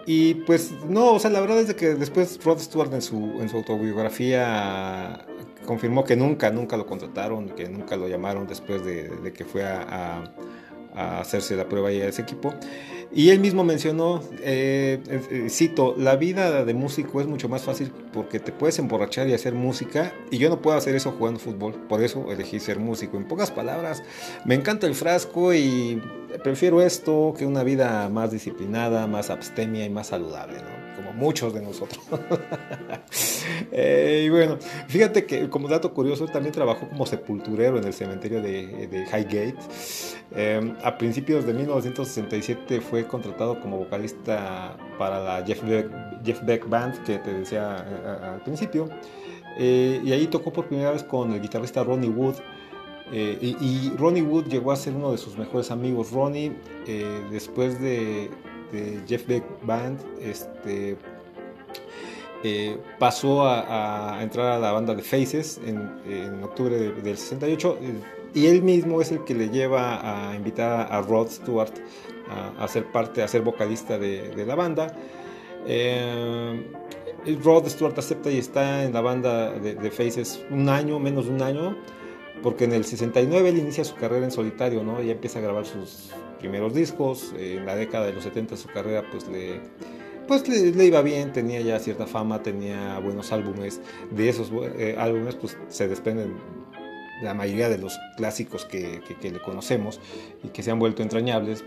[0.07, 3.49] y pues no, o sea, la verdad es que después Rod Stewart en su, en
[3.49, 5.25] su autobiografía
[5.65, 10.25] confirmó que nunca, nunca lo contrataron, que nunca lo llamaron después de, que fue a,
[10.95, 12.53] hacerse la prueba ahí a ese equipo.
[13.15, 17.93] Y él mismo mencionó, eh, eh, cito, la vida de músico es mucho más fácil
[18.13, 21.75] porque te puedes emborrachar y hacer música y yo no puedo hacer eso jugando fútbol,
[21.89, 23.19] por eso elegí ser músico.
[23.19, 24.03] En pocas palabras,
[24.47, 26.01] me encanta el frasco y
[26.43, 30.82] prefiero esto que una vida más disciplinada, más abstemia y más saludable, ¿no?
[30.97, 32.03] Como muchos de nosotros.
[33.71, 38.43] Eh, y bueno, fíjate que como dato curioso, también trabajó como sepulturero en el cementerio
[38.43, 39.57] de, Highgate.
[40.35, 45.63] Em, a principios de 1967 fue contratado como vocalista para la Jeff
[46.43, 48.89] Beck, Band que te decía eh, al principio.
[49.59, 52.37] Eh, y ahí tocó por primera vez con el guitarrista Ronnie Wood.
[53.13, 56.13] y, Ronnie Wood llegó a ser uno de sus mejores amigos.
[56.13, 56.53] Ronnie,
[57.31, 58.31] después de,
[59.07, 60.97] Jeff Beck Band, este,
[62.45, 67.93] eh, pasó a, entrar a la banda de Faces en, octubre del 68 eh,
[68.35, 71.73] y él mismo es el que le lleva a invitar a Rod Stewart
[72.59, 74.97] a, ser parte, a ser vocalista de, la banda.
[75.67, 76.67] Eh,
[77.45, 81.33] Rod Stewart acepta y está en la banda de, de, Faces un año, menos de
[81.33, 81.77] un año,
[82.43, 85.01] porque en el 69 él inicia su carrera en solitario, ¿no?
[85.01, 86.11] Ya empieza a grabar sus
[86.43, 89.61] primeros discos, en la década de los 70 su carrera pues le,
[90.27, 93.81] pues le, iba bien, tenía ya cierta fama, tenía buenos álbumes,
[94.11, 96.35] de esos eh, álbumes pues se desprenden
[97.23, 100.01] la mayoría de los clásicos que, le conocemos
[100.43, 101.65] y que se han vuelto entrañables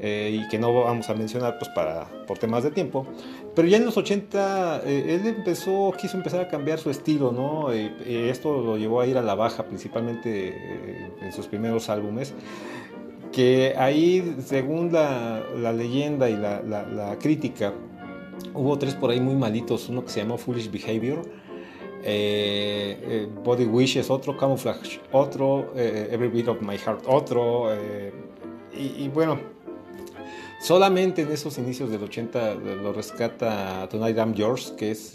[0.00, 3.06] eh, y que no vamos a mencionar pues para, por temas de tiempo.
[3.54, 7.70] Pero ya en los 80 eh, él empezó, quiso empezar a cambiar su estilo, ¿no?
[7.70, 12.34] esto lo llevó a ir a la baja principalmente en sus primeros álbumes
[13.36, 17.74] que ahí, según la, leyenda y la, crítica,
[18.54, 21.20] hubo tres por ahí muy malitos, uno que se llamó Foolish Behavior,
[22.02, 27.68] eh, eh, Body Wishes, otro Camouflage, otro eh, Every Beat of My Heart, otro,
[28.72, 29.38] y, bueno,
[30.62, 35.14] solamente en esos inicios del 80 lo rescata Tonight I'm Yours, que es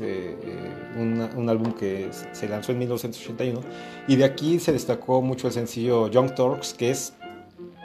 [0.95, 3.61] un, un, álbum que se lanzó en 1981,
[4.07, 7.13] y de aquí se destacó mucho el sencillo Young Turks, que es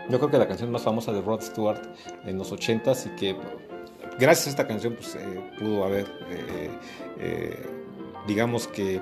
[0.09, 1.81] yo creo que la canción más famosa de Rod Stewart
[2.25, 3.37] en los 80s y que
[4.19, 5.17] gracias a esta canción pues,
[5.59, 6.07] pudo haber,
[8.27, 9.01] digamos que,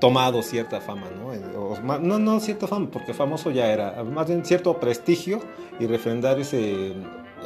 [0.00, 1.98] tomado cierta fama, ¿no?
[1.98, 2.18] ¿no?
[2.18, 5.40] No cierta fama, porque famoso ya era, más bien cierto prestigio
[5.80, 6.94] y refrendar ese,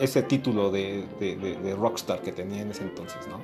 [0.01, 3.40] ese título de, de, rockstar que tenía en ese entonces, ¿no?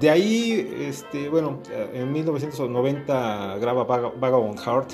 [0.00, 1.60] De ahí, este, bueno,
[1.92, 4.92] en 1990 graba Vagabond Heart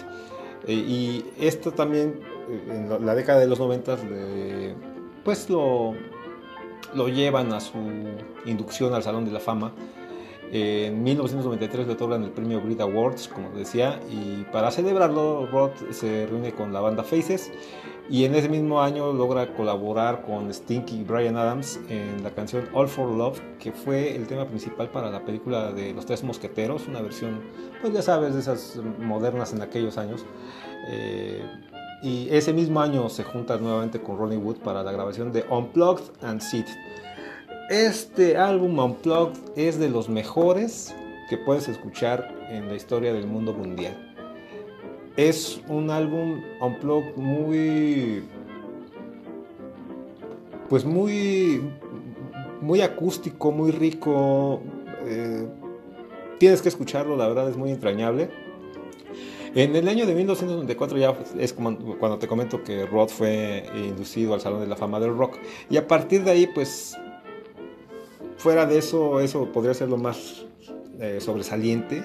[0.66, 3.96] eh, y esto también eh, en la década de los 90
[5.24, 5.94] pues lo,
[6.94, 7.78] lo llevan a su
[8.44, 9.72] inducción al Salón de la Fama.
[10.52, 16.26] En 1993 le otorgan el premio Brit Awards, como decía, y para celebrarlo, Roth se
[16.26, 17.50] reúne con la banda Faces
[18.10, 22.88] y en ese mismo año logra colaborar con Stinky Brian Adams en la canción All
[22.88, 27.00] for Love, que fue el tema principal para la película de Los Tres Mosqueteros, una
[27.00, 27.40] versión,
[27.80, 30.26] pues ya sabes, de esas modernas en aquellos años.
[30.88, 31.42] Eh,
[32.02, 36.04] y ese mismo año se junta nuevamente con Ronnie Wood para la grabación de Unplugged
[36.22, 36.66] and Seed.
[37.70, 40.94] Este álbum Unplugged es de los mejores
[41.30, 44.13] que puedes escuchar en la historia del mundo mundial.
[45.16, 48.24] Es un álbum Unplugged muy.
[50.68, 51.62] Pues muy.
[52.60, 54.60] Muy acústico, muy rico.
[55.06, 55.46] Eh,
[56.38, 58.30] tienes que escucharlo, la verdad es muy entrañable.
[59.54, 64.34] En el año de 1994 ya es como cuando te comento que Rod fue inducido
[64.34, 65.38] al Salón de la Fama del Rock.
[65.70, 66.96] Y a partir de ahí, pues
[68.36, 70.44] fuera de eso, eso podría ser lo más
[70.98, 72.02] eh, sobresaliente.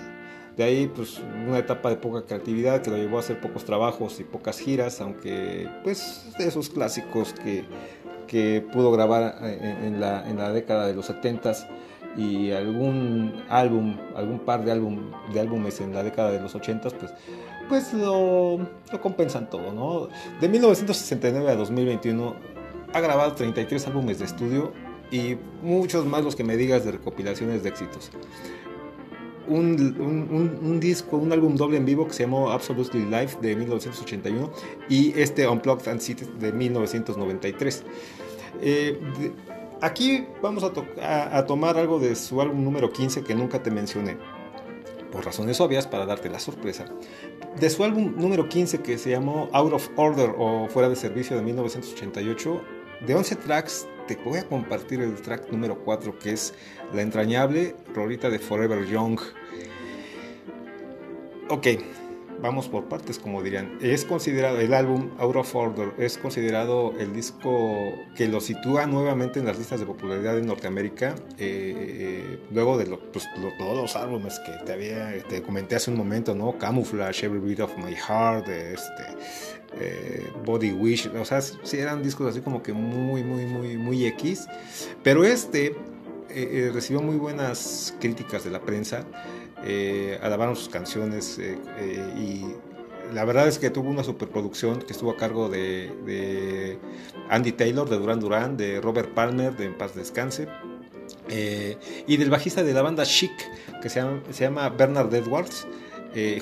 [0.60, 4.20] De ahí, pues, una etapa de poca creatividad que lo llevó a hacer pocos trabajos
[4.20, 7.64] y pocas giras, aunque, pues, de esos clásicos que,
[8.28, 11.54] que pudo grabar eh, en, la, en, la, década de los 70
[12.18, 16.90] y algún álbum, algún par de, álbum, de álbumes en la década de los 80
[16.90, 17.14] pues,
[17.70, 20.10] pues lo, lo compensan todo, ¿no?
[20.42, 22.36] De 1969 a 2021
[22.92, 24.74] ha grabado 33 álbumes de estudio
[25.10, 28.12] y muchos más los que me digas de recopilaciones de éxitos.
[29.50, 34.52] Un, disco, un álbum doble en vivo que se llamó Absolutely Live de 1981
[34.90, 37.84] y este Unplugged and City de 1993.
[38.62, 39.00] Eh,
[39.82, 44.18] aquí vamos a, a, tomar algo de su álbum número 15 que nunca te mencioné,
[45.12, 46.86] por razones obvias para darte la sorpresa.
[47.60, 51.36] De su álbum número 15 que se llamó Out of Order o Fuera de Servicio
[51.36, 52.62] de 1988,
[53.06, 56.56] de 11 tracks te voy a compartir el track número 4 que es
[56.94, 59.20] la entrañable rolita de Forever Young.
[61.52, 61.66] Ok,
[62.44, 63.80] vamos por partes como dirían.
[63.82, 69.40] Es considerado el álbum Out of Order, es considerado el disco que lo sitúa nuevamente
[69.40, 71.16] en las listas de popularidad en Norteamérica.
[71.40, 73.28] Eh, luego de pues,
[73.58, 76.56] todos los álbumes que te había te comenté hace un momento, ¿no?
[76.60, 79.04] Camouflage, Every Beat of My Heart, este
[79.80, 84.06] eh, Body Wish, o sea, sí eran discos así como que muy, muy, muy, muy
[84.06, 84.48] X,
[85.02, 85.76] pero este
[86.32, 89.04] eh, eh, recibió muy buenas críticas de la prensa,
[90.22, 91.40] alabaron sus canciones
[92.18, 92.46] y
[93.14, 96.78] la verdad es que tuvo una superproducción que estuvo a cargo de,
[97.30, 100.48] Andy Taylor, de Duran Duran, de Robert Palmer, de En Paz Descanse,
[102.08, 103.32] y del bajista de la banda Chic,
[103.82, 104.02] que se
[104.40, 105.68] llama, Bernard Edwards,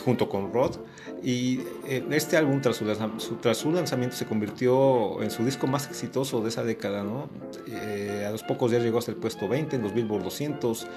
[0.04, 0.78] junto con Rod.
[1.24, 6.50] Y eh, este álbum, tras su, lanzamiento, se convirtió en su disco más exitoso de
[6.50, 7.04] esa década.
[7.04, 7.30] ¿no?
[7.68, 10.88] Eh, a los pocos días llegó hasta el puesto 20 en los Billboard 200,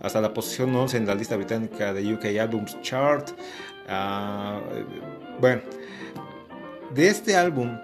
[0.00, 3.30] hasta la posición 11 en la lista británica de UK Albums Chart.
[3.88, 4.60] Ah,
[5.40, 5.62] bueno,
[6.94, 7.78] de este álbum,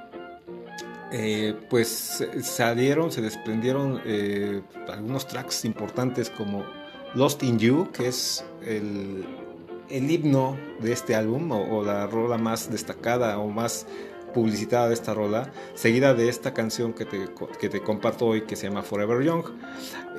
[1.12, 4.00] eh, pues salieron, se desprendieron
[4.88, 6.64] algunos tracks importantes como
[7.14, 9.24] Lost in You, que es el
[9.90, 13.86] el himno de este álbum o, la rola más destacada o más
[14.34, 17.28] publicitada de esta rola, seguida de esta canción que te,
[17.58, 19.44] que te comparto hoy que se llama Forever Young.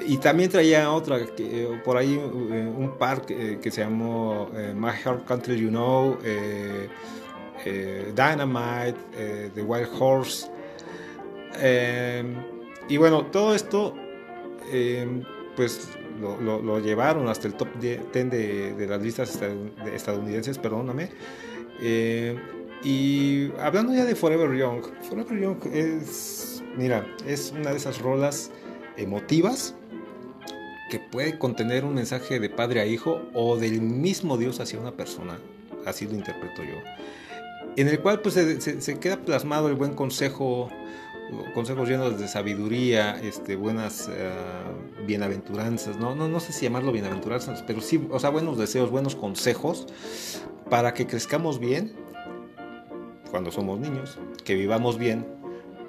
[0.08, 4.74] Y también traía otra, que, eh, por ahí eh, un par que, se llamó eh,
[4.76, 6.18] My Heart Country You Know,
[8.16, 8.98] Dynamite,
[9.54, 10.50] The Wild Horse.
[12.90, 13.94] y bueno, todo esto
[15.56, 15.90] pues
[16.20, 19.40] lo, llevaron hasta el top 10 de, las listas
[19.94, 21.10] estadounidenses, perdóname.
[21.82, 22.38] Eh,
[22.86, 28.52] y hablando ya de Forever Young, Forever Young es, mira, es una de esas rolas
[28.96, 29.74] emotivas
[30.92, 34.92] que puede contener un mensaje de padre a hijo o del mismo Dios hacia una
[34.92, 35.40] persona,
[35.86, 36.76] así lo interpreto yo,
[37.76, 40.70] en el cual pues se, se queda plasmado el buen consejo
[41.54, 44.30] consejos llenos de sabiduría, este, buenas eh,
[45.06, 46.16] bienaventuranzas, ¿no?
[46.16, 46.28] ¿no?
[46.28, 49.88] No sé si llamarlo bienaventuranzas, pero sí, o sea, buenos deseos, buenos consejos
[50.70, 52.05] para que crezcamos bien
[53.36, 55.26] cuando somos niños, que vivamos bien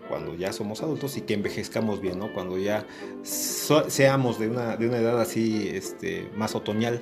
[0.08, 2.32] cuando ya somos adultos y que envejezcamos bien, ¿no?
[2.32, 2.84] Cuando ya
[3.22, 7.00] seamos de una, de una edad así este, más otoñal.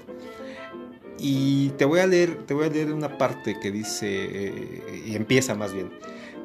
[1.18, 5.16] Y te voy a leer, te voy a leer una parte que dice, eh, y
[5.16, 5.90] empieza más bien,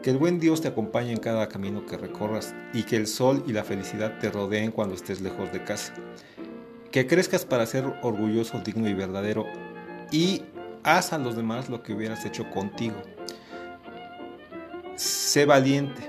[0.02, 3.44] que el buen Dios te acompañe en cada camino que recorras y que el sol
[3.48, 5.94] y la felicidad te rodeen cuando estés lejos de casa.
[6.90, 9.46] Que crezcas para ser orgulloso, digno y verdadero
[10.10, 10.44] y
[10.84, 12.96] haz a los demás lo que hubieras hecho contigo.
[15.00, 16.02] Sé valiente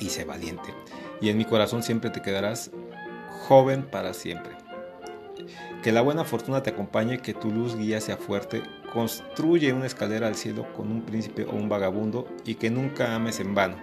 [0.00, 0.74] y sé valiente.
[1.20, 2.72] Y en mi corazón siempre te quedarás
[3.46, 4.50] joven para siempre.
[5.80, 8.64] Que la buena fortuna te acompañe, que tu luz guía sea fuerte.
[8.92, 13.38] Construye una escalera al cielo con un príncipe o un vagabundo y que nunca ames
[13.38, 13.76] en vano.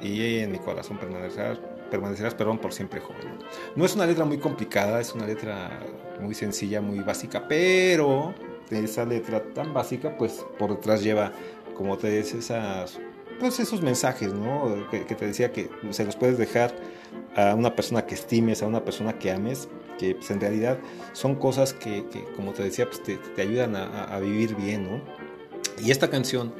[0.00, 3.38] Y en mi corazón permanecerás, permanecerás perdón, por siempre joven.
[3.76, 5.78] No es una letra muy complicada, es una letra
[6.22, 8.32] muy sencilla, muy básica, pero
[8.70, 11.32] esa letra tan básica, pues por detrás lleva,
[11.74, 12.98] como te dices, esas,
[13.38, 14.88] pues esos mensajes, ¿no?
[14.90, 16.74] Que, te decía que se los puedes dejar
[17.36, 19.68] a una persona que estimes, a una persona que ames,
[19.98, 20.78] que pues, en realidad
[21.12, 22.04] son cosas que,
[22.36, 25.00] como te decía, pues te, ayudan a, vivir bien, ¿no?
[25.82, 26.54] Y esta canción,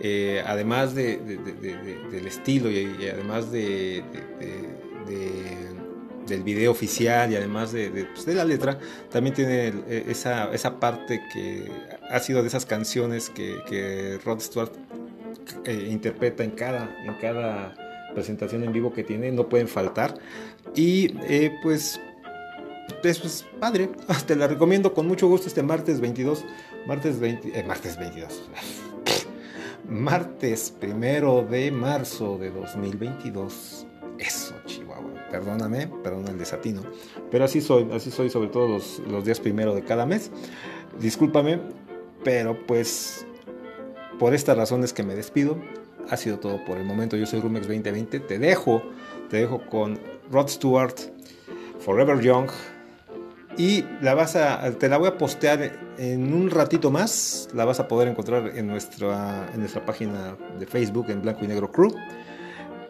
[0.00, 4.04] eh, además de, del estilo y, además de
[6.28, 8.78] del video oficial y además pues, de, la letra,
[9.10, 11.70] también tiene e, esa, esa, parte que
[12.10, 14.72] ha sido de esas canciones que, Rod Stewart
[15.64, 17.74] eh, interpreta en cada, en cada
[18.14, 20.14] presentación en vivo que tiene, no pueden faltar.
[20.74, 22.00] Y eh, pues
[23.02, 23.90] es padre,
[24.26, 26.44] te la recomiendo con mucho gusto este martes 22,
[26.86, 28.42] martes 20, eh, martes 22.
[29.88, 33.87] Martes primero de marzo de 2022.
[35.30, 36.82] Perdóname, perdón el desatino,
[37.30, 40.30] pero así soy, así soy sobre todo los, días primero de cada mes.
[41.00, 41.60] Discúlpame,
[42.24, 43.26] pero pues
[44.18, 45.58] por estas razones que me despido,
[46.08, 47.16] ha sido todo por el momento.
[47.16, 48.82] Yo soy Rumex 2020, te dejo,
[49.28, 49.98] te dejo con
[50.30, 50.96] Rod Stewart,
[51.78, 52.48] Forever Young.
[53.58, 54.14] Y la
[54.78, 57.48] te la voy a postear en un ratito más.
[57.52, 61.48] La vas a poder encontrar en nuestra, en nuestra página de Facebook en Blanco y
[61.48, 61.92] Negro Crew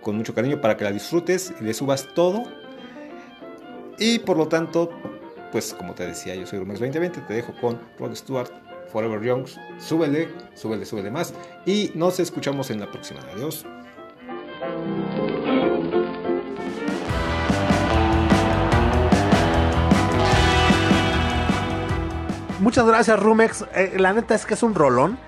[0.03, 2.45] con mucho cariño para que la disfrutes y le subas todo.
[3.99, 4.91] Y por lo tanto,
[5.53, 8.51] pues como te decía, yo soy Rumex 2020, te dejo con Rod Stewart,
[8.93, 9.47] Forever Young.
[9.79, 11.35] Súbele, súbele, súbele más.
[11.67, 13.21] Y nos escuchamos en la próxima.
[13.35, 13.67] Adiós.
[22.61, 23.65] Muchas gracias, Rumex.
[23.75, 25.19] Eh, la neta es que es un rolón.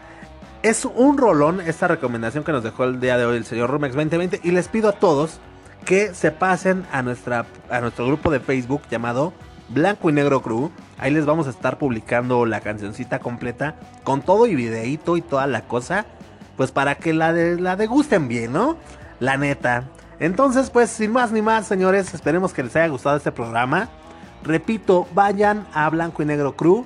[0.62, 3.94] Es un rolón esta recomendación que nos dejó el día de hoy el señor Rumex
[3.94, 5.40] 2020 y les pido a todos
[5.86, 9.32] que se pasen a, nuestra, a nuestro grupo de Facebook llamado
[9.70, 10.70] Blanco y Negro Crew.
[10.98, 15.46] Ahí les vamos a estar publicando la cancioncita completa con todo y videíto y toda
[15.46, 16.04] la cosa.
[16.58, 18.76] Pues para que la, de, la degusten bien, ¿no?
[19.18, 19.84] La neta.
[20.18, 23.88] Entonces, pues sin más ni más, señores, esperemos que les haya gustado este programa.
[24.44, 26.84] Repito, vayan a Blanco y Negro Crew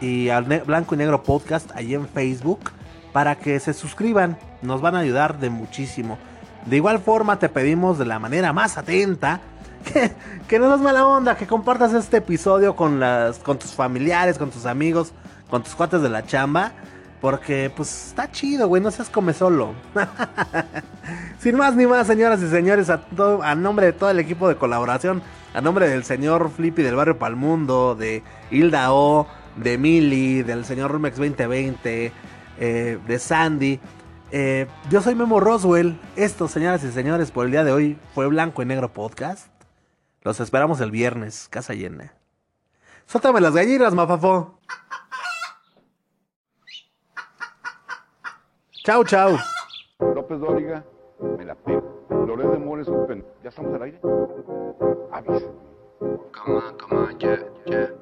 [0.00, 2.58] y al Blanco y Negro Podcast ahí en Facebook
[3.12, 4.38] para que se suscriban.
[4.62, 6.18] Nos van a ayudar de muchísimo.
[6.66, 9.40] De igual forma te pedimos de la manera más atenta
[9.92, 10.12] que,
[10.48, 14.50] que no nos mala onda, que compartas este episodio con, las, con tus familiares, con
[14.50, 15.12] tus amigos,
[15.50, 16.72] con tus cuates de la chamba.
[17.20, 19.74] Porque pues está chido, güey, no seas come solo.
[21.38, 23.00] Sin más ni más, señoras y señores, a,
[23.44, 25.22] a nombre de todo el equipo de colaboración,
[25.54, 30.90] a nombre del señor Flippy del Barrio Palmundo, de Hilda O, de Mili, del señor
[30.90, 32.12] Rumex 2020,
[32.64, 33.80] eh, de Sandy.
[34.30, 35.98] Eh, yo soy Memo Roswell.
[36.14, 39.48] Esto, señoras y señores, por el día de hoy fue Blanco y Negro Podcast.
[40.22, 42.14] Los esperamos el viernes, casa llena.
[43.06, 44.60] Sótame las gallinas, mafafo.
[48.84, 49.36] Chau, chau.
[50.14, 50.84] López Dóriga,
[51.36, 51.82] me la pido.
[52.10, 52.86] Loret de Mores,
[53.42, 54.00] ¿ya estamos al aire?
[55.10, 55.72] Avísenme.
[56.32, 58.01] Come on, come on, yeah, yeah.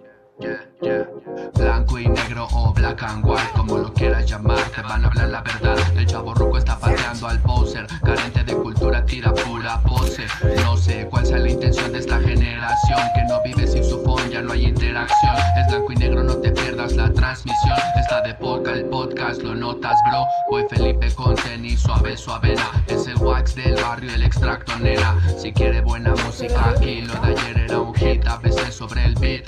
[1.54, 5.28] Blanco y negro o black and white, como lo quieras llamar, te van a hablar
[5.28, 5.76] la verdad.
[5.94, 10.26] El chavo roco está pateando al poser, carente de cultura, tira pura pose.
[10.64, 14.30] No sé cuál sea la intención de esta generación, que no vive sin su phone,
[14.30, 15.36] ya no hay interacción.
[15.58, 17.76] Es blanco y negro, no te pierdas la transmisión.
[17.96, 20.24] Está de poca el podcast, lo notas, bro.
[20.50, 22.70] Voy Felipe con tenis, suave, suavena.
[22.86, 25.18] Es el wax del barrio, el extracto nena.
[25.38, 29.14] Si quiere buena música, aquí lo de ayer era un hit, a veces sobre el
[29.16, 29.44] beat.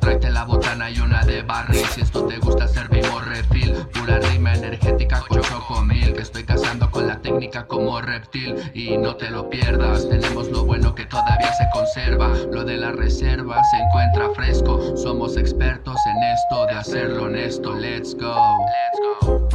[0.00, 1.84] Tráete la botana y una de barril.
[1.94, 3.74] Si esto te gusta, servimos refil.
[3.92, 6.12] Pura rima energética con chocomil.
[6.12, 8.70] Que estoy cazando con la técnica como reptil.
[8.74, 12.28] Y no te lo pierdas, tenemos lo bueno que todavía se conserva.
[12.50, 14.96] Lo de la reserva se encuentra fresco.
[14.96, 17.74] Somos expertos en esto de hacerlo honesto.
[17.74, 18.58] Let's go.
[18.66, 19.48] Let's go.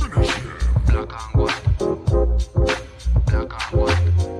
[0.87, 1.71] Black and white.
[3.25, 4.30] Black and white.